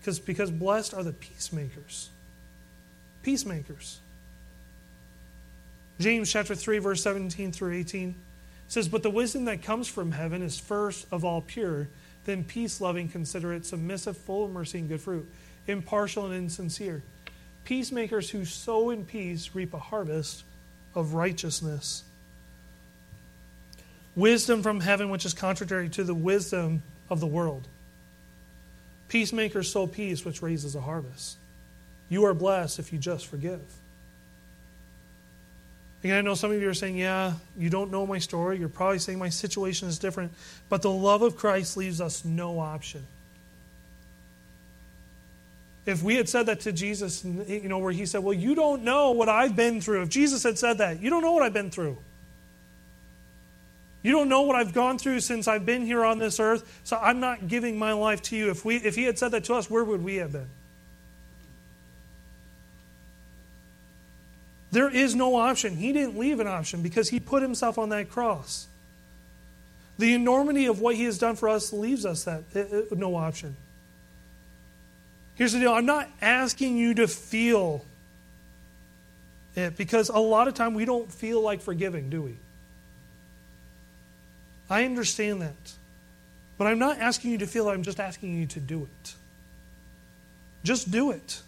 Because, 0.00 0.18
because 0.18 0.50
blessed 0.50 0.94
are 0.94 1.04
the 1.04 1.12
peacemakers. 1.12 2.10
Peacemakers. 3.22 4.00
James 6.02 6.32
chapter 6.32 6.54
3, 6.54 6.78
verse 6.78 7.02
17 7.02 7.52
through 7.52 7.74
18 7.74 8.14
says, 8.66 8.88
But 8.88 9.02
the 9.02 9.10
wisdom 9.10 9.44
that 9.44 9.62
comes 9.62 9.86
from 9.86 10.10
heaven 10.10 10.42
is 10.42 10.58
first 10.58 11.06
of 11.12 11.24
all 11.24 11.40
pure, 11.40 11.88
then 12.24 12.42
peace 12.42 12.80
loving, 12.80 13.08
considerate, 13.08 13.64
submissive, 13.64 14.16
full 14.16 14.46
of 14.46 14.50
mercy 14.50 14.80
and 14.80 14.88
good 14.88 15.00
fruit, 15.00 15.30
impartial 15.66 16.26
and 16.26 16.34
insincere. 16.34 17.02
Peacemakers 17.64 18.30
who 18.30 18.44
sow 18.44 18.90
in 18.90 19.04
peace 19.04 19.54
reap 19.54 19.74
a 19.74 19.78
harvest 19.78 20.42
of 20.94 21.14
righteousness. 21.14 22.02
Wisdom 24.16 24.62
from 24.62 24.80
heaven, 24.80 25.08
which 25.08 25.24
is 25.24 25.32
contrary 25.32 25.88
to 25.90 26.02
the 26.02 26.14
wisdom 26.14 26.82
of 27.08 27.20
the 27.20 27.26
world. 27.26 27.68
Peacemakers 29.08 29.70
sow 29.70 29.86
peace, 29.86 30.24
which 30.24 30.42
raises 30.42 30.74
a 30.74 30.80
harvest. 30.80 31.36
You 32.08 32.24
are 32.24 32.34
blessed 32.34 32.78
if 32.78 32.92
you 32.92 32.98
just 32.98 33.26
forgive. 33.26 33.60
Again, 36.02 36.18
I 36.18 36.20
know 36.20 36.34
some 36.34 36.50
of 36.50 36.60
you 36.60 36.68
are 36.68 36.74
saying, 36.74 36.96
yeah, 36.96 37.34
you 37.56 37.70
don't 37.70 37.92
know 37.92 38.06
my 38.06 38.18
story. 38.18 38.58
You're 38.58 38.68
probably 38.68 38.98
saying 38.98 39.18
my 39.18 39.28
situation 39.28 39.88
is 39.88 39.98
different. 39.98 40.32
But 40.68 40.82
the 40.82 40.90
love 40.90 41.22
of 41.22 41.36
Christ 41.36 41.76
leaves 41.76 42.00
us 42.00 42.24
no 42.24 42.58
option. 42.58 43.06
If 45.86 46.02
we 46.02 46.16
had 46.16 46.28
said 46.28 46.46
that 46.46 46.60
to 46.60 46.72
Jesus, 46.72 47.24
you 47.24 47.68
know, 47.68 47.78
where 47.78 47.92
he 47.92 48.06
said, 48.06 48.22
Well, 48.22 48.34
you 48.34 48.54
don't 48.54 48.84
know 48.84 49.12
what 49.12 49.28
I've 49.28 49.56
been 49.56 49.80
through. 49.80 50.02
If 50.02 50.08
Jesus 50.08 50.42
had 50.42 50.58
said 50.58 50.78
that, 50.78 51.00
you 51.00 51.10
don't 51.10 51.22
know 51.22 51.32
what 51.32 51.42
I've 51.42 51.52
been 51.52 51.70
through. 51.70 51.98
You 54.02 54.12
don't 54.12 54.28
know 54.28 54.42
what 54.42 54.56
I've 54.56 54.72
gone 54.72 54.98
through 54.98 55.20
since 55.20 55.46
I've 55.46 55.64
been 55.64 55.86
here 55.86 56.04
on 56.04 56.18
this 56.18 56.40
earth, 56.40 56.80
so 56.82 56.98
I'm 57.00 57.20
not 57.20 57.46
giving 57.46 57.78
my 57.78 57.92
life 57.92 58.22
to 58.22 58.36
you. 58.36 58.50
If, 58.50 58.64
we, 58.64 58.76
if 58.76 58.96
he 58.96 59.04
had 59.04 59.18
said 59.18 59.30
that 59.30 59.44
to 59.44 59.54
us, 59.54 59.70
where 59.70 59.84
would 59.84 60.02
we 60.02 60.16
have 60.16 60.32
been? 60.32 60.48
There 64.72 64.88
is 64.88 65.14
no 65.14 65.36
option. 65.36 65.76
He 65.76 65.92
didn't 65.92 66.18
leave 66.18 66.40
an 66.40 66.46
option 66.46 66.82
because 66.82 67.10
he 67.10 67.20
put 67.20 67.42
himself 67.42 67.78
on 67.78 67.90
that 67.90 68.10
cross. 68.10 68.66
The 69.98 70.14
enormity 70.14 70.66
of 70.66 70.80
what 70.80 70.96
he 70.96 71.04
has 71.04 71.18
done 71.18 71.36
for 71.36 71.48
us 71.50 71.72
leaves 71.72 72.06
us 72.06 72.24
that 72.24 72.42
uh, 72.56 72.60
uh, 72.60 72.82
no 72.92 73.14
option. 73.14 73.54
Here's 75.34 75.52
the 75.52 75.60
deal 75.60 75.72
I'm 75.72 75.86
not 75.86 76.08
asking 76.22 76.78
you 76.78 76.94
to 76.94 77.06
feel 77.06 77.84
it 79.54 79.76
because 79.76 80.08
a 80.08 80.18
lot 80.18 80.48
of 80.48 80.54
time 80.54 80.72
we 80.72 80.86
don't 80.86 81.12
feel 81.12 81.42
like 81.42 81.60
forgiving, 81.60 82.08
do 82.08 82.22
we? 82.22 82.36
I 84.70 84.86
understand 84.86 85.42
that. 85.42 85.74
But 86.56 86.66
I'm 86.66 86.78
not 86.78 86.98
asking 86.98 87.32
you 87.32 87.38
to 87.38 87.46
feel 87.46 87.68
it, 87.68 87.72
I'm 87.72 87.82
just 87.82 88.00
asking 88.00 88.34
you 88.38 88.46
to 88.46 88.60
do 88.60 88.84
it. 88.84 89.14
Just 90.64 90.90
do 90.90 91.10
it. 91.10 91.42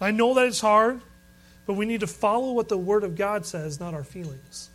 I 0.00 0.10
know 0.10 0.34
that 0.34 0.46
it's 0.46 0.60
hard, 0.60 1.00
but 1.68 1.74
we 1.74 1.84
need 1.84 2.00
to 2.00 2.06
follow 2.06 2.54
what 2.54 2.70
the 2.70 2.78
Word 2.78 3.04
of 3.04 3.14
God 3.14 3.44
says, 3.44 3.78
not 3.78 3.92
our 3.92 4.02
feelings. 4.02 4.70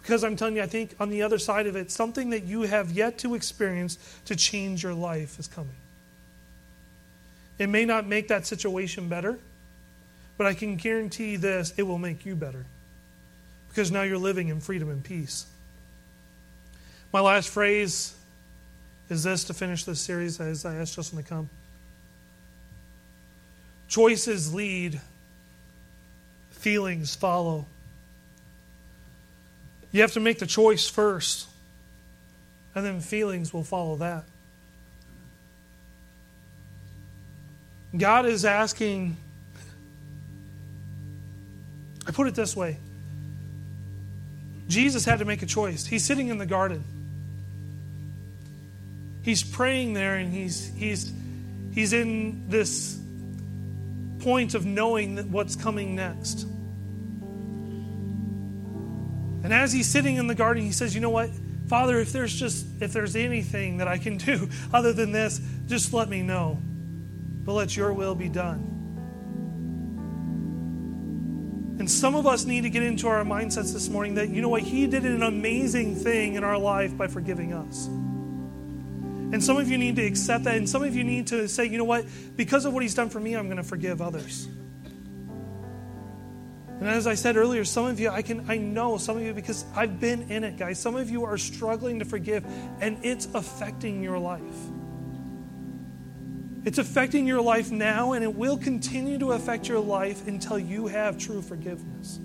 Because 0.00 0.24
I'm 0.24 0.36
telling 0.36 0.56
you, 0.56 0.62
I 0.62 0.66
think 0.66 0.94
on 0.98 1.10
the 1.10 1.20
other 1.20 1.38
side 1.38 1.66
of 1.66 1.76
it, 1.76 1.90
something 1.90 2.30
that 2.30 2.44
you 2.44 2.62
have 2.62 2.90
yet 2.92 3.18
to 3.18 3.34
experience 3.34 3.98
to 4.24 4.34
change 4.34 4.82
your 4.82 4.94
life 4.94 5.38
is 5.38 5.46
coming. 5.46 5.76
It 7.58 7.66
may 7.66 7.84
not 7.84 8.06
make 8.06 8.28
that 8.28 8.46
situation 8.46 9.10
better, 9.10 9.38
but 10.38 10.46
I 10.46 10.54
can 10.54 10.76
guarantee 10.76 11.36
this 11.36 11.74
it 11.76 11.82
will 11.82 11.98
make 11.98 12.24
you 12.24 12.34
better. 12.34 12.64
Because 13.68 13.92
now 13.92 14.00
you're 14.00 14.16
living 14.16 14.48
in 14.48 14.60
freedom 14.60 14.88
and 14.88 15.04
peace. 15.04 15.44
My 17.12 17.20
last 17.20 17.50
phrase 17.50 18.14
is 19.10 19.24
this 19.24 19.44
to 19.44 19.52
finish 19.52 19.84
this 19.84 20.00
series 20.00 20.40
as 20.40 20.64
I 20.64 20.76
asked 20.76 20.96
Justin 20.96 21.18
to 21.18 21.28
come. 21.28 21.50
Choices 23.88 24.54
lead, 24.54 25.02
feelings 26.58 27.14
follow. 27.14 27.66
You 29.90 30.02
have 30.02 30.12
to 30.12 30.20
make 30.20 30.38
the 30.38 30.46
choice 30.46 30.88
first, 30.88 31.48
and 32.74 32.84
then 32.84 33.00
feelings 33.00 33.52
will 33.52 33.64
follow 33.64 33.96
that. 33.96 34.24
God 37.96 38.26
is 38.26 38.44
asking, 38.44 39.16
I 42.06 42.10
put 42.10 42.26
it 42.26 42.34
this 42.34 42.54
way 42.54 42.76
Jesus 44.68 45.06
had 45.06 45.20
to 45.20 45.24
make 45.24 45.42
a 45.42 45.46
choice. 45.46 45.86
He's 45.86 46.04
sitting 46.04 46.28
in 46.28 46.36
the 46.36 46.44
garden. 46.44 46.84
He's 49.22 49.42
praying 49.42 49.94
there 49.94 50.16
and 50.16 50.32
he's, 50.32 50.70
he's, 50.74 51.10
he's 51.72 51.94
in 51.94 52.48
this 52.48 52.98
point 54.28 54.54
of 54.54 54.66
knowing 54.66 55.32
what's 55.32 55.56
coming 55.56 55.96
next. 55.96 56.42
And 59.42 59.54
as 59.54 59.72
he's 59.72 59.88
sitting 59.88 60.16
in 60.16 60.26
the 60.26 60.34
garden, 60.34 60.62
he 60.62 60.72
says, 60.72 60.94
You 60.94 61.00
know 61.00 61.08
what? 61.08 61.30
Father, 61.66 61.98
if 61.98 62.12
there's 62.12 62.34
just 62.34 62.66
if 62.82 62.92
there's 62.92 63.16
anything 63.16 63.78
that 63.78 63.88
I 63.88 63.96
can 63.96 64.18
do 64.18 64.50
other 64.72 64.92
than 64.92 65.12
this, 65.12 65.40
just 65.66 65.94
let 65.94 66.10
me 66.10 66.20
know 66.20 66.60
but 67.46 67.54
let 67.54 67.74
your 67.74 67.94
will 67.94 68.14
be 68.14 68.28
done. 68.28 68.74
And 71.78 71.90
some 71.90 72.14
of 72.14 72.26
us 72.26 72.44
need 72.44 72.64
to 72.64 72.70
get 72.70 72.82
into 72.82 73.08
our 73.08 73.24
mindsets 73.24 73.72
this 73.72 73.88
morning 73.88 74.16
that, 74.16 74.28
you 74.28 74.42
know 74.42 74.50
what, 74.50 74.60
He 74.60 74.86
did 74.86 75.06
an 75.06 75.22
amazing 75.22 75.96
thing 75.96 76.34
in 76.34 76.44
our 76.44 76.58
life 76.58 76.94
by 76.94 77.06
forgiving 77.06 77.54
us. 77.54 77.88
And 79.30 79.44
some 79.44 79.56
of 79.58 79.68
you 79.68 79.76
need 79.76 79.96
to 79.96 80.06
accept 80.06 80.44
that. 80.44 80.56
And 80.56 80.68
some 80.68 80.82
of 80.82 80.96
you 80.96 81.04
need 81.04 81.26
to 81.28 81.48
say, 81.48 81.66
you 81.66 81.78
know 81.78 81.84
what, 81.84 82.06
because 82.36 82.64
of 82.64 82.72
what 82.72 82.82
He's 82.82 82.94
done 82.94 83.10
for 83.10 83.20
me, 83.20 83.34
I'm 83.34 83.46
going 83.46 83.58
to 83.58 83.62
forgive 83.62 84.00
others. 84.00 84.48
And 86.80 86.88
as 86.88 87.06
I 87.08 87.14
said 87.14 87.36
earlier, 87.36 87.64
some 87.64 87.86
of 87.86 87.98
you, 87.98 88.08
I 88.08 88.22
can 88.22 88.48
I 88.48 88.56
know 88.56 88.98
some 88.98 89.16
of 89.16 89.22
you 89.22 89.34
because 89.34 89.64
I've 89.74 89.98
been 89.98 90.30
in 90.30 90.44
it, 90.44 90.56
guys. 90.56 90.78
Some 90.78 90.94
of 90.94 91.10
you 91.10 91.24
are 91.24 91.36
struggling 91.36 91.98
to 91.98 92.04
forgive, 92.04 92.46
and 92.80 93.04
it's 93.04 93.26
affecting 93.34 94.02
your 94.02 94.18
life. 94.18 94.42
It's 96.64 96.78
affecting 96.78 97.26
your 97.26 97.40
life 97.40 97.72
now, 97.72 98.12
and 98.12 98.22
it 98.22 98.32
will 98.32 98.58
continue 98.58 99.18
to 99.18 99.32
affect 99.32 99.68
your 99.68 99.80
life 99.80 100.28
until 100.28 100.58
you 100.58 100.86
have 100.86 101.18
true 101.18 101.42
forgiveness. 101.42 102.20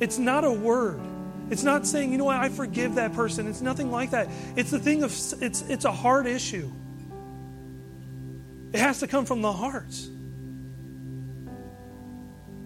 It's 0.00 0.18
not 0.18 0.44
a 0.44 0.52
word. 0.52 1.00
It's 1.50 1.62
not 1.62 1.86
saying, 1.86 2.12
you 2.12 2.18
know 2.18 2.24
what, 2.24 2.36
I 2.36 2.48
forgive 2.48 2.94
that 2.96 3.12
person. 3.12 3.46
It's 3.46 3.60
nothing 3.60 3.90
like 3.90 4.10
that. 4.10 4.28
It's 4.56 4.70
the 4.70 4.78
thing 4.78 5.02
of, 5.02 5.10
it's, 5.40 5.62
it's 5.62 5.84
a 5.84 5.92
hard 5.92 6.26
issue. 6.26 6.70
It 8.72 8.78
has 8.78 9.00
to 9.00 9.06
come 9.06 9.26
from 9.26 9.42
the 9.42 9.52
heart. 9.52 9.94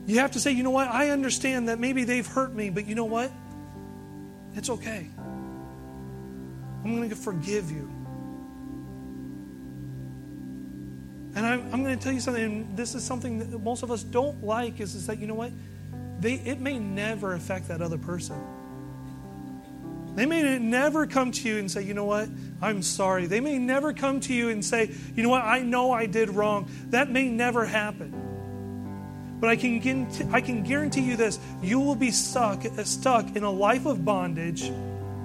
You 0.06 0.20
have 0.20 0.32
to 0.32 0.40
say, 0.40 0.52
you 0.52 0.62
know 0.62 0.70
what, 0.70 0.88
I 0.88 1.10
understand 1.10 1.68
that 1.68 1.80
maybe 1.80 2.04
they've 2.04 2.26
hurt 2.26 2.54
me, 2.54 2.70
but 2.70 2.86
you 2.86 2.94
know 2.94 3.06
what? 3.06 3.32
It's 4.54 4.70
okay. 4.70 5.10
I'm 6.84 6.96
going 6.96 7.10
to 7.10 7.16
forgive 7.16 7.70
you. 7.72 7.90
And 11.34 11.44
I'm, 11.44 11.74
I'm 11.74 11.82
going 11.82 11.98
to 11.98 12.02
tell 12.02 12.12
you 12.12 12.20
something, 12.20 12.44
and 12.44 12.76
this 12.76 12.94
is 12.94 13.02
something 13.02 13.38
that 13.50 13.58
most 13.58 13.82
of 13.82 13.90
us 13.90 14.04
don't 14.04 14.44
like, 14.44 14.80
is, 14.80 14.94
is 14.94 15.08
that, 15.08 15.18
you 15.18 15.26
know 15.26 15.34
what? 15.34 15.50
they, 16.20 16.34
it 16.34 16.60
may 16.60 16.78
never 16.78 17.34
affect 17.34 17.68
that 17.68 17.82
other 17.82 17.98
person. 17.98 18.36
They 20.16 20.24
may 20.24 20.58
never 20.58 21.06
come 21.06 21.30
to 21.30 21.48
you 21.48 21.58
and 21.58 21.70
say, 21.70 21.82
you 21.82 21.92
know 21.92 22.06
what, 22.06 22.30
I'm 22.62 22.80
sorry. 22.80 23.26
They 23.26 23.40
may 23.40 23.58
never 23.58 23.92
come 23.92 24.20
to 24.20 24.32
you 24.32 24.48
and 24.48 24.64
say, 24.64 24.90
you 25.14 25.22
know 25.22 25.28
what, 25.28 25.42
I 25.42 25.60
know 25.60 25.92
I 25.92 26.06
did 26.06 26.30
wrong. 26.30 26.70
That 26.88 27.10
may 27.10 27.28
never 27.28 27.66
happen. 27.66 29.36
But 29.38 29.50
I 29.50 29.56
can, 29.56 30.08
I 30.32 30.40
can 30.40 30.62
guarantee 30.62 31.02
you 31.02 31.16
this 31.16 31.38
you 31.62 31.80
will 31.80 31.94
be 31.94 32.10
stuck, 32.10 32.62
stuck 32.84 33.36
in 33.36 33.42
a 33.42 33.50
life 33.50 33.84
of 33.84 34.06
bondage 34.06 34.62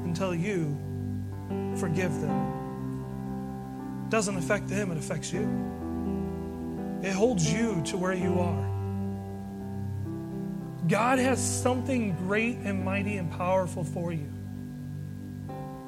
until 0.04 0.36
you 0.36 0.78
forgive 1.78 2.12
them. 2.20 4.04
It 4.08 4.10
doesn't 4.10 4.38
affect 4.38 4.68
them, 4.68 4.92
it 4.92 4.98
affects 4.98 5.32
you. 5.32 5.48
It 7.02 7.14
holds 7.14 7.52
you 7.52 7.82
to 7.86 7.98
where 7.98 8.14
you 8.14 8.42
are. 8.42 8.68
God 10.90 11.18
has 11.20 11.40
something 11.40 12.14
great 12.28 12.58
and 12.58 12.84
mighty 12.84 13.16
and 13.16 13.32
powerful 13.32 13.86
for 13.86 14.12
you. 14.12 14.31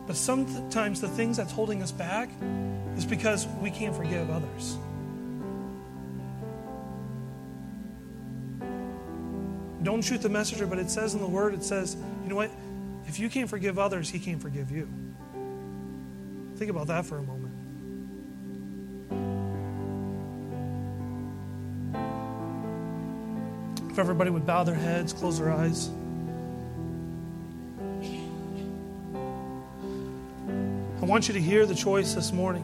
But 0.06 0.18
sometimes 0.18 1.00
the 1.00 1.08
things 1.08 1.38
that's 1.38 1.52
holding 1.52 1.82
us 1.82 1.92
back 1.92 2.30
is 2.98 3.06
because 3.06 3.48
we 3.62 3.72
can't 3.72 3.96
forgive 3.96 4.30
others. 4.30 4.78
Don't 9.82 10.02
shoot 10.02 10.22
the 10.22 10.30
messenger, 10.30 10.66
but 10.66 10.80
it 10.80 10.90
says 10.90 11.14
in 11.14 11.20
the 11.20 11.28
word, 11.28 11.54
it 11.54 11.64
says, 11.64 11.98
you 12.24 12.30
know 12.30 12.36
what? 12.36 12.52
If 13.06 13.20
you 13.20 13.30
can't 13.30 13.50
forgive 13.50 13.78
others, 13.78 14.10
he 14.10 14.20
can't 14.20 14.42
forgive 14.42 14.72
you. 14.72 14.88
Think 16.56 16.72
about 16.72 16.88
that 16.88 17.06
for 17.06 17.18
a 17.18 17.24
moment. 17.24 17.54
If 23.92 24.00
everybody 24.00 24.30
would 24.32 24.46
bow 24.46 24.64
their 24.64 24.76
heads, 24.76 25.14
close 25.14 25.38
their 25.38 25.52
eyes. 25.52 25.90
I 31.04 31.06
want 31.06 31.28
you 31.28 31.34
to 31.34 31.42
hear 31.42 31.66
the 31.66 31.76
choice 31.76 32.14
this 32.14 32.32
morning. 32.32 32.64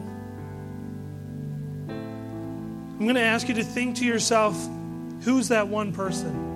I'm 1.90 3.04
going 3.04 3.16
to 3.16 3.20
ask 3.20 3.46
you 3.48 3.54
to 3.56 3.62
think 3.62 3.96
to 3.96 4.06
yourself 4.06 4.56
who's 5.24 5.48
that 5.48 5.68
one 5.68 5.92
person? 5.92 6.46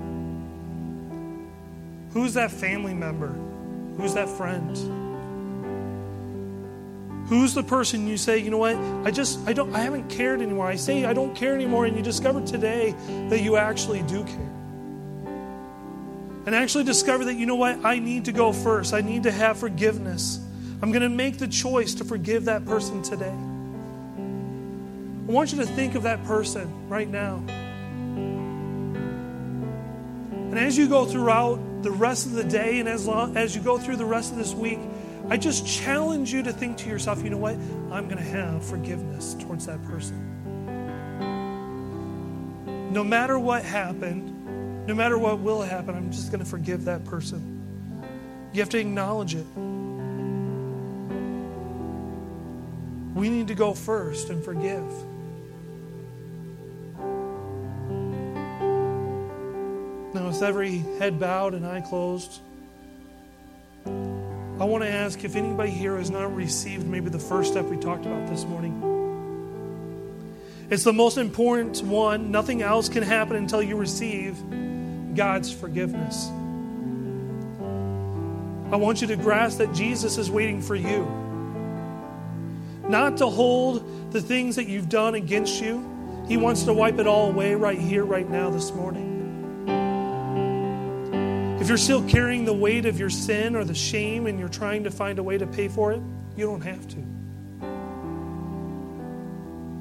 Who's 2.14 2.32
that 2.34 2.50
family 2.50 2.94
member? 2.94 3.34
Who's 3.98 4.14
that 4.14 4.30
friend? 4.30 4.74
Who's 7.28 7.52
the 7.52 7.62
person 7.62 8.06
you 8.06 8.16
say, 8.16 8.38
you 8.38 8.48
know 8.48 8.56
what? 8.56 8.76
I 9.06 9.10
just 9.10 9.46
I 9.46 9.52
don't 9.52 9.74
I 9.76 9.80
haven't 9.80 10.08
cared 10.08 10.40
anymore. 10.40 10.66
I 10.66 10.76
say 10.76 11.04
I 11.04 11.12
don't 11.12 11.36
care 11.36 11.54
anymore 11.54 11.84
and 11.84 11.94
you 11.94 12.02
discover 12.02 12.40
today 12.40 12.94
that 13.28 13.42
you 13.42 13.58
actually 13.58 14.00
do 14.04 14.24
care. 14.24 14.52
And 16.46 16.54
actually 16.54 16.84
discover 16.84 17.26
that 17.26 17.34
you 17.34 17.44
know 17.44 17.56
what? 17.56 17.84
I 17.84 17.98
need 17.98 18.24
to 18.24 18.32
go 18.32 18.54
first. 18.54 18.94
I 18.94 19.02
need 19.02 19.24
to 19.24 19.30
have 19.30 19.58
forgiveness. 19.58 20.40
I'm 20.82 20.90
going 20.90 21.02
to 21.02 21.08
make 21.08 21.38
the 21.38 21.48
choice 21.48 21.94
to 21.94 22.04
forgive 22.04 22.44
that 22.46 22.64
person 22.66 23.02
today. 23.02 23.34
I 25.26 25.32
want 25.32 25.52
you 25.52 25.58
to 25.58 25.66
think 25.66 25.94
of 25.94 26.02
that 26.02 26.22
person 26.24 26.88
right 26.88 27.08
now. 27.08 27.42
And 30.50 30.58
as 30.58 30.76
you 30.76 30.88
go 30.88 31.04
throughout 31.06 31.82
the 31.82 31.90
rest 31.90 32.26
of 32.26 32.32
the 32.32 32.44
day 32.44 32.78
and 32.78 32.88
as, 32.88 33.06
long, 33.06 33.36
as 33.36 33.56
you 33.56 33.62
go 33.62 33.78
through 33.78 33.96
the 33.96 34.04
rest 34.04 34.32
of 34.32 34.38
this 34.38 34.52
week, 34.52 34.78
I 35.28 35.38
just 35.38 35.66
challenge 35.66 36.32
you 36.32 36.42
to 36.42 36.52
think 36.52 36.76
to 36.78 36.88
yourself, 36.88 37.24
you 37.24 37.30
know 37.30 37.38
what? 37.38 37.54
I'm 37.90 38.04
going 38.04 38.18
to 38.18 38.22
have 38.22 38.64
forgiveness 38.64 39.34
towards 39.34 39.66
that 39.66 39.82
person. 39.84 40.30
No 42.92 43.02
matter 43.02 43.38
what 43.38 43.64
happened, 43.64 44.86
no 44.86 44.94
matter 44.94 45.16
what 45.18 45.38
will 45.38 45.62
happen, 45.62 45.94
I'm 45.94 46.12
just 46.12 46.30
going 46.30 46.44
to 46.44 46.48
forgive 46.48 46.84
that 46.84 47.04
person. 47.06 47.62
You 48.52 48.60
have 48.60 48.68
to 48.68 48.78
acknowledge 48.78 49.34
it. 49.34 49.46
We 53.14 53.28
need 53.30 53.48
to 53.48 53.54
go 53.54 53.74
first 53.74 54.28
and 54.30 54.44
forgive. 54.44 54.84
Now, 60.14 60.28
with 60.28 60.42
every 60.42 60.78
head 60.98 61.20
bowed 61.20 61.54
and 61.54 61.64
eye 61.64 61.80
closed, 61.80 62.40
I 63.86 64.64
want 64.64 64.84
to 64.84 64.90
ask 64.90 65.24
if 65.24 65.36
anybody 65.36 65.70
here 65.70 65.96
has 65.96 66.10
not 66.10 66.34
received 66.34 66.86
maybe 66.86 67.08
the 67.08 67.18
first 67.18 67.52
step 67.52 67.66
we 67.66 67.76
talked 67.76 68.06
about 68.06 68.28
this 68.28 68.44
morning. 68.44 68.90
It's 70.70 70.84
the 70.84 70.92
most 70.92 71.18
important 71.18 71.82
one. 71.82 72.30
Nothing 72.30 72.62
else 72.62 72.88
can 72.88 73.02
happen 73.02 73.36
until 73.36 73.62
you 73.62 73.76
receive 73.76 74.36
God's 75.14 75.52
forgiveness. 75.52 76.28
I 78.72 78.76
want 78.76 79.00
you 79.02 79.06
to 79.08 79.16
grasp 79.16 79.58
that 79.58 79.72
Jesus 79.72 80.18
is 80.18 80.30
waiting 80.30 80.62
for 80.62 80.74
you. 80.74 81.23
Not 82.94 83.16
to 83.16 83.26
hold 83.26 84.12
the 84.12 84.22
things 84.22 84.54
that 84.54 84.68
you've 84.68 84.88
done 84.88 85.16
against 85.16 85.60
you. 85.60 86.24
He 86.28 86.36
wants 86.36 86.62
to 86.62 86.72
wipe 86.72 87.00
it 87.00 87.08
all 87.08 87.28
away 87.28 87.56
right 87.56 87.76
here, 87.76 88.04
right 88.04 88.30
now, 88.30 88.50
this 88.50 88.70
morning. 88.70 89.66
If 91.60 91.66
you're 91.66 91.76
still 91.76 92.08
carrying 92.08 92.44
the 92.44 92.52
weight 92.52 92.86
of 92.86 92.96
your 92.96 93.10
sin 93.10 93.56
or 93.56 93.64
the 93.64 93.74
shame 93.74 94.28
and 94.28 94.38
you're 94.38 94.48
trying 94.48 94.84
to 94.84 94.92
find 94.92 95.18
a 95.18 95.24
way 95.24 95.36
to 95.36 95.44
pay 95.44 95.66
for 95.66 95.92
it, 95.92 96.00
you 96.36 96.46
don't 96.46 96.60
have 96.60 96.86
to. 96.86 96.98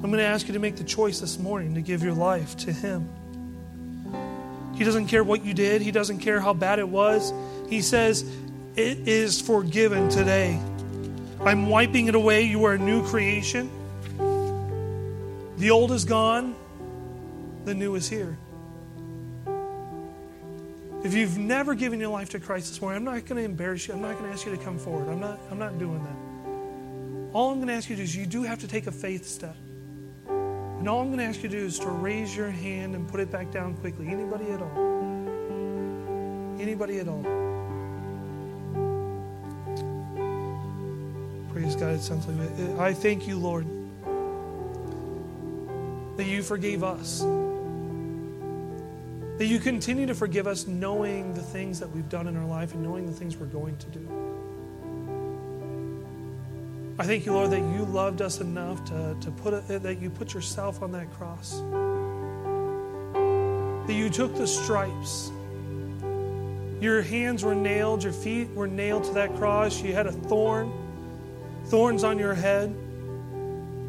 going 0.00 0.14
to 0.14 0.24
ask 0.24 0.48
you 0.48 0.54
to 0.54 0.58
make 0.58 0.74
the 0.74 0.82
choice 0.82 1.20
this 1.20 1.38
morning 1.38 1.76
to 1.76 1.82
give 1.82 2.02
your 2.02 2.14
life 2.14 2.56
to 2.56 2.72
Him. 2.72 3.08
He 4.74 4.82
doesn't 4.82 5.06
care 5.06 5.22
what 5.22 5.44
you 5.44 5.54
did, 5.54 5.82
He 5.82 5.92
doesn't 5.92 6.18
care 6.18 6.40
how 6.40 6.52
bad 6.52 6.80
it 6.80 6.88
was. 6.88 7.32
He 7.70 7.80
says, 7.80 8.24
It 8.74 9.06
is 9.06 9.40
forgiven 9.40 10.08
today. 10.08 10.58
I'm 11.44 11.68
wiping 11.68 12.08
it 12.08 12.14
away. 12.14 12.42
You 12.42 12.64
are 12.64 12.74
a 12.74 12.78
new 12.78 13.06
creation. 13.06 13.70
The 15.58 15.70
old 15.70 15.92
is 15.92 16.04
gone, 16.04 16.56
the 17.64 17.74
new 17.74 17.94
is 17.94 18.08
here. 18.08 18.36
If 21.04 21.12
you've 21.12 21.36
never 21.36 21.74
given 21.74 22.00
your 22.00 22.08
life 22.08 22.30
to 22.30 22.40
Christ 22.40 22.68
this 22.68 22.80
morning, 22.80 22.96
I'm 22.96 23.04
not 23.04 23.26
going 23.26 23.36
to 23.36 23.44
embarrass 23.44 23.86
you. 23.86 23.92
I'm 23.92 24.00
not 24.00 24.18
going 24.18 24.24
to 24.24 24.30
ask 24.30 24.46
you 24.46 24.56
to 24.56 24.62
come 24.62 24.78
forward. 24.78 25.06
I'm 25.10 25.20
not, 25.20 25.38
I'm 25.50 25.58
not 25.58 25.78
doing 25.78 26.02
that. 26.02 27.34
All 27.36 27.50
I'm 27.50 27.56
going 27.56 27.68
to 27.68 27.74
ask 27.74 27.90
you 27.90 27.96
to 27.96 28.00
do 28.00 28.04
is 28.04 28.16
you 28.16 28.24
do 28.24 28.42
have 28.42 28.60
to 28.60 28.68
take 28.68 28.86
a 28.86 28.92
faith 28.92 29.26
step. 29.26 29.56
And 30.26 30.88
all 30.88 31.02
I'm 31.02 31.08
going 31.08 31.18
to 31.18 31.24
ask 31.24 31.42
you 31.42 31.50
to 31.50 31.58
do 31.58 31.64
is 31.66 31.78
to 31.80 31.88
raise 31.88 32.34
your 32.34 32.50
hand 32.50 32.94
and 32.94 33.06
put 33.06 33.20
it 33.20 33.30
back 33.30 33.50
down 33.50 33.74
quickly. 33.76 34.08
Anybody 34.08 34.50
at 34.50 34.62
all? 34.62 34.78
Anybody 36.58 37.00
at 37.00 37.08
all? 37.08 37.53
God. 41.74 41.94
It 41.94 42.00
sounds 42.00 42.26
like. 42.26 42.78
I 42.78 42.92
thank 42.92 43.26
you, 43.26 43.38
Lord, 43.38 43.66
that 46.16 46.24
you 46.24 46.42
forgave 46.42 46.84
us. 46.84 47.20
That 49.38 49.46
you 49.46 49.58
continue 49.58 50.06
to 50.06 50.14
forgive 50.14 50.46
us 50.46 50.66
knowing 50.66 51.34
the 51.34 51.42
things 51.42 51.80
that 51.80 51.90
we've 51.90 52.08
done 52.08 52.28
in 52.28 52.36
our 52.36 52.46
life 52.46 52.74
and 52.74 52.82
knowing 52.82 53.06
the 53.06 53.12
things 53.12 53.36
we're 53.36 53.46
going 53.46 53.76
to 53.78 53.86
do. 53.86 54.24
I 56.96 57.04
thank 57.04 57.26
you, 57.26 57.32
Lord, 57.32 57.50
that 57.50 57.58
you 57.58 57.84
loved 57.86 58.22
us 58.22 58.40
enough 58.40 58.84
to, 58.84 59.16
to 59.20 59.30
put 59.32 59.54
a, 59.54 59.78
that 59.80 60.00
you 60.00 60.10
put 60.10 60.34
yourself 60.34 60.82
on 60.82 60.92
that 60.92 61.12
cross. 61.14 61.60
That 63.88 63.94
you 63.94 64.08
took 64.10 64.36
the 64.36 64.46
stripes. 64.46 65.32
Your 66.80 67.02
hands 67.02 67.42
were 67.42 67.54
nailed, 67.54 68.04
your 68.04 68.12
feet 68.12 68.50
were 68.50 68.68
nailed 68.68 69.04
to 69.04 69.12
that 69.14 69.34
cross. 69.36 69.82
You 69.82 69.94
had 69.94 70.06
a 70.06 70.12
thorn, 70.12 70.70
thorns 71.66 72.04
on 72.04 72.18
your 72.18 72.34
head. 72.34 72.74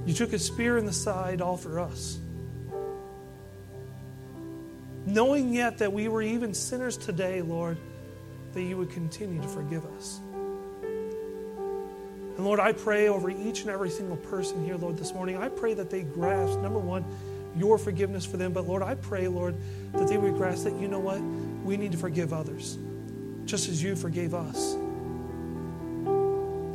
You 0.06 0.14
took 0.14 0.34
a 0.34 0.40
spear 0.40 0.78
in 0.78 0.86
the 0.86 0.94
side, 0.94 1.42
all 1.42 1.58
for 1.58 1.80
us 1.80 2.20
knowing 5.06 5.54
yet 5.54 5.78
that 5.78 5.94
we 5.94 6.08
were 6.08 6.22
even 6.22 6.54
sinners 6.54 6.98
today, 6.98 7.42
Lord, 7.42 7.78
that 8.54 8.62
you 8.62 8.78
would 8.78 8.90
continue 8.92 9.42
to 9.42 9.48
forgive 9.48 9.86
us. 9.98 10.20
And 12.36 12.44
Lord, 12.44 12.60
I 12.60 12.74
pray 12.74 13.08
over 13.08 13.30
each 13.30 13.62
and 13.62 13.70
every 13.70 13.90
single 13.90 14.18
person 14.18 14.66
here, 14.66 14.76
Lord, 14.76 14.98
this 14.98 15.14
morning. 15.14 15.38
I 15.38 15.48
pray 15.50 15.74
that 15.76 15.90
they 15.90 16.04
grasp, 16.04 16.60
number 16.60 16.80
one, 16.80 17.06
your 17.56 17.78
forgiveness 17.78 18.26
for 18.26 18.36
them. 18.38 18.52
But 18.52 18.68
Lord, 18.68 18.82
I 18.82 18.96
pray, 18.96 19.28
Lord, 19.28 19.56
that 19.94 20.10
they 20.10 20.18
would 20.18 20.36
grasp 20.36 20.66
that, 20.66 20.74
you 20.76 20.88
know 20.88 21.00
what? 21.00 21.22
We 21.22 21.78
need 21.78 21.94
to 21.94 21.98
forgive 21.98 22.34
others, 22.34 22.78
just 23.46 23.70
as 23.70 23.82
you 23.82 23.96
forgave 23.96 24.34
us 24.34 24.76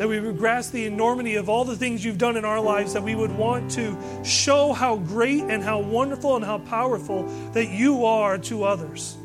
that 0.01 0.09
we 0.09 0.19
would 0.19 0.39
grasp 0.39 0.73
the 0.73 0.87
enormity 0.87 1.35
of 1.35 1.51
all 1.51 1.63
the 1.63 1.77
things 1.77 2.03
you've 2.03 2.17
done 2.17 2.39
in 2.39 2.45
our 2.47 2.59
lives, 2.59 2.95
that 2.95 3.03
we 3.03 3.15
would 3.15 3.37
want 3.37 3.71
to 3.71 3.95
show 4.25 4.73
how 4.73 4.97
great 4.97 5.43
and 5.43 5.63
how 5.63 5.79
wonderful 5.79 6.37
and 6.37 6.45
how 6.45 6.57
powerful 6.57 7.25
that 7.53 7.69
you 7.69 8.07
are 8.07 8.39
to 8.39 8.65
others. 8.65 9.19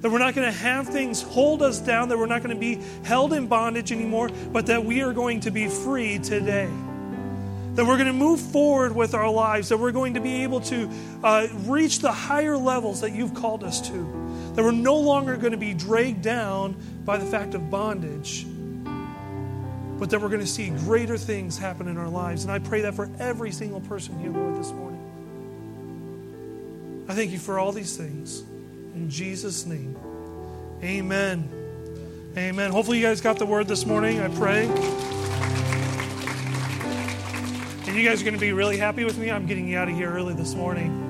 That 0.00 0.10
we're 0.10 0.18
not 0.18 0.34
going 0.34 0.52
to 0.52 0.58
have 0.58 0.88
things 0.88 1.22
hold 1.22 1.62
us 1.62 1.78
down, 1.78 2.08
that 2.08 2.18
we're 2.18 2.26
not 2.26 2.42
going 2.42 2.52
to 2.52 2.60
be 2.60 2.82
held 3.04 3.32
in 3.32 3.46
bondage 3.46 3.92
anymore, 3.92 4.28
but 4.52 4.66
that 4.66 4.84
we 4.84 5.02
are 5.02 5.12
going 5.12 5.38
to 5.42 5.52
be 5.52 5.68
free 5.68 6.18
today. 6.18 6.68
That 7.74 7.86
we're 7.86 7.96
going 7.96 8.06
to 8.06 8.12
move 8.12 8.40
forward 8.40 8.92
with 8.92 9.14
our 9.14 9.30
lives, 9.30 9.68
that 9.68 9.78
we're 9.78 9.92
going 9.92 10.14
to 10.14 10.20
be 10.20 10.42
able 10.42 10.62
to 10.62 10.90
uh, 11.22 11.46
reach 11.58 12.00
the 12.00 12.10
higher 12.10 12.56
levels 12.56 13.02
that 13.02 13.12
you've 13.12 13.34
called 13.34 13.62
us 13.62 13.80
to 13.82 14.52
That 14.56 14.64
we're 14.64 14.72
no 14.72 14.96
longer 14.96 15.36
going 15.36 15.52
to 15.52 15.58
be 15.58 15.74
dragged 15.74 16.22
down 16.22 16.74
by 17.04 17.18
the 17.18 17.26
fact 17.26 17.54
of 17.54 17.70
bondage, 17.70 18.46
but 19.98 20.10
that 20.10 20.20
we're 20.20 20.28
going 20.28 20.40
to 20.40 20.46
see 20.46 20.70
greater 20.70 21.16
things 21.16 21.56
happen 21.58 21.88
in 21.88 21.96
our 21.96 22.08
lives. 22.08 22.44
And 22.44 22.52
I 22.52 22.58
pray 22.58 22.82
that 22.82 22.94
for 22.94 23.10
every 23.18 23.50
single 23.50 23.80
person 23.80 24.18
here, 24.18 24.30
Lord, 24.30 24.56
this 24.58 24.72
morning. 24.72 25.02
I 27.08 27.14
thank 27.14 27.30
you 27.30 27.38
for 27.38 27.58
all 27.58 27.72
these 27.72 27.96
things. 27.96 28.40
In 28.94 29.08
Jesus' 29.08 29.64
name, 29.66 29.96
amen. 30.82 31.52
Amen. 32.36 32.70
Hopefully, 32.70 32.98
you 32.98 33.04
guys 33.06 33.22
got 33.22 33.38
the 33.38 33.46
word 33.46 33.66
this 33.66 33.86
morning. 33.86 34.20
I 34.20 34.28
pray. 34.28 34.66
And 37.86 37.96
you 37.96 38.06
guys 38.06 38.20
are 38.20 38.24
going 38.24 38.34
to 38.34 38.40
be 38.40 38.52
really 38.52 38.76
happy 38.76 39.04
with 39.04 39.16
me. 39.16 39.30
I'm 39.30 39.46
getting 39.46 39.66
you 39.66 39.78
out 39.78 39.88
of 39.88 39.94
here 39.94 40.10
early 40.10 40.34
this 40.34 40.54
morning. 40.54 41.05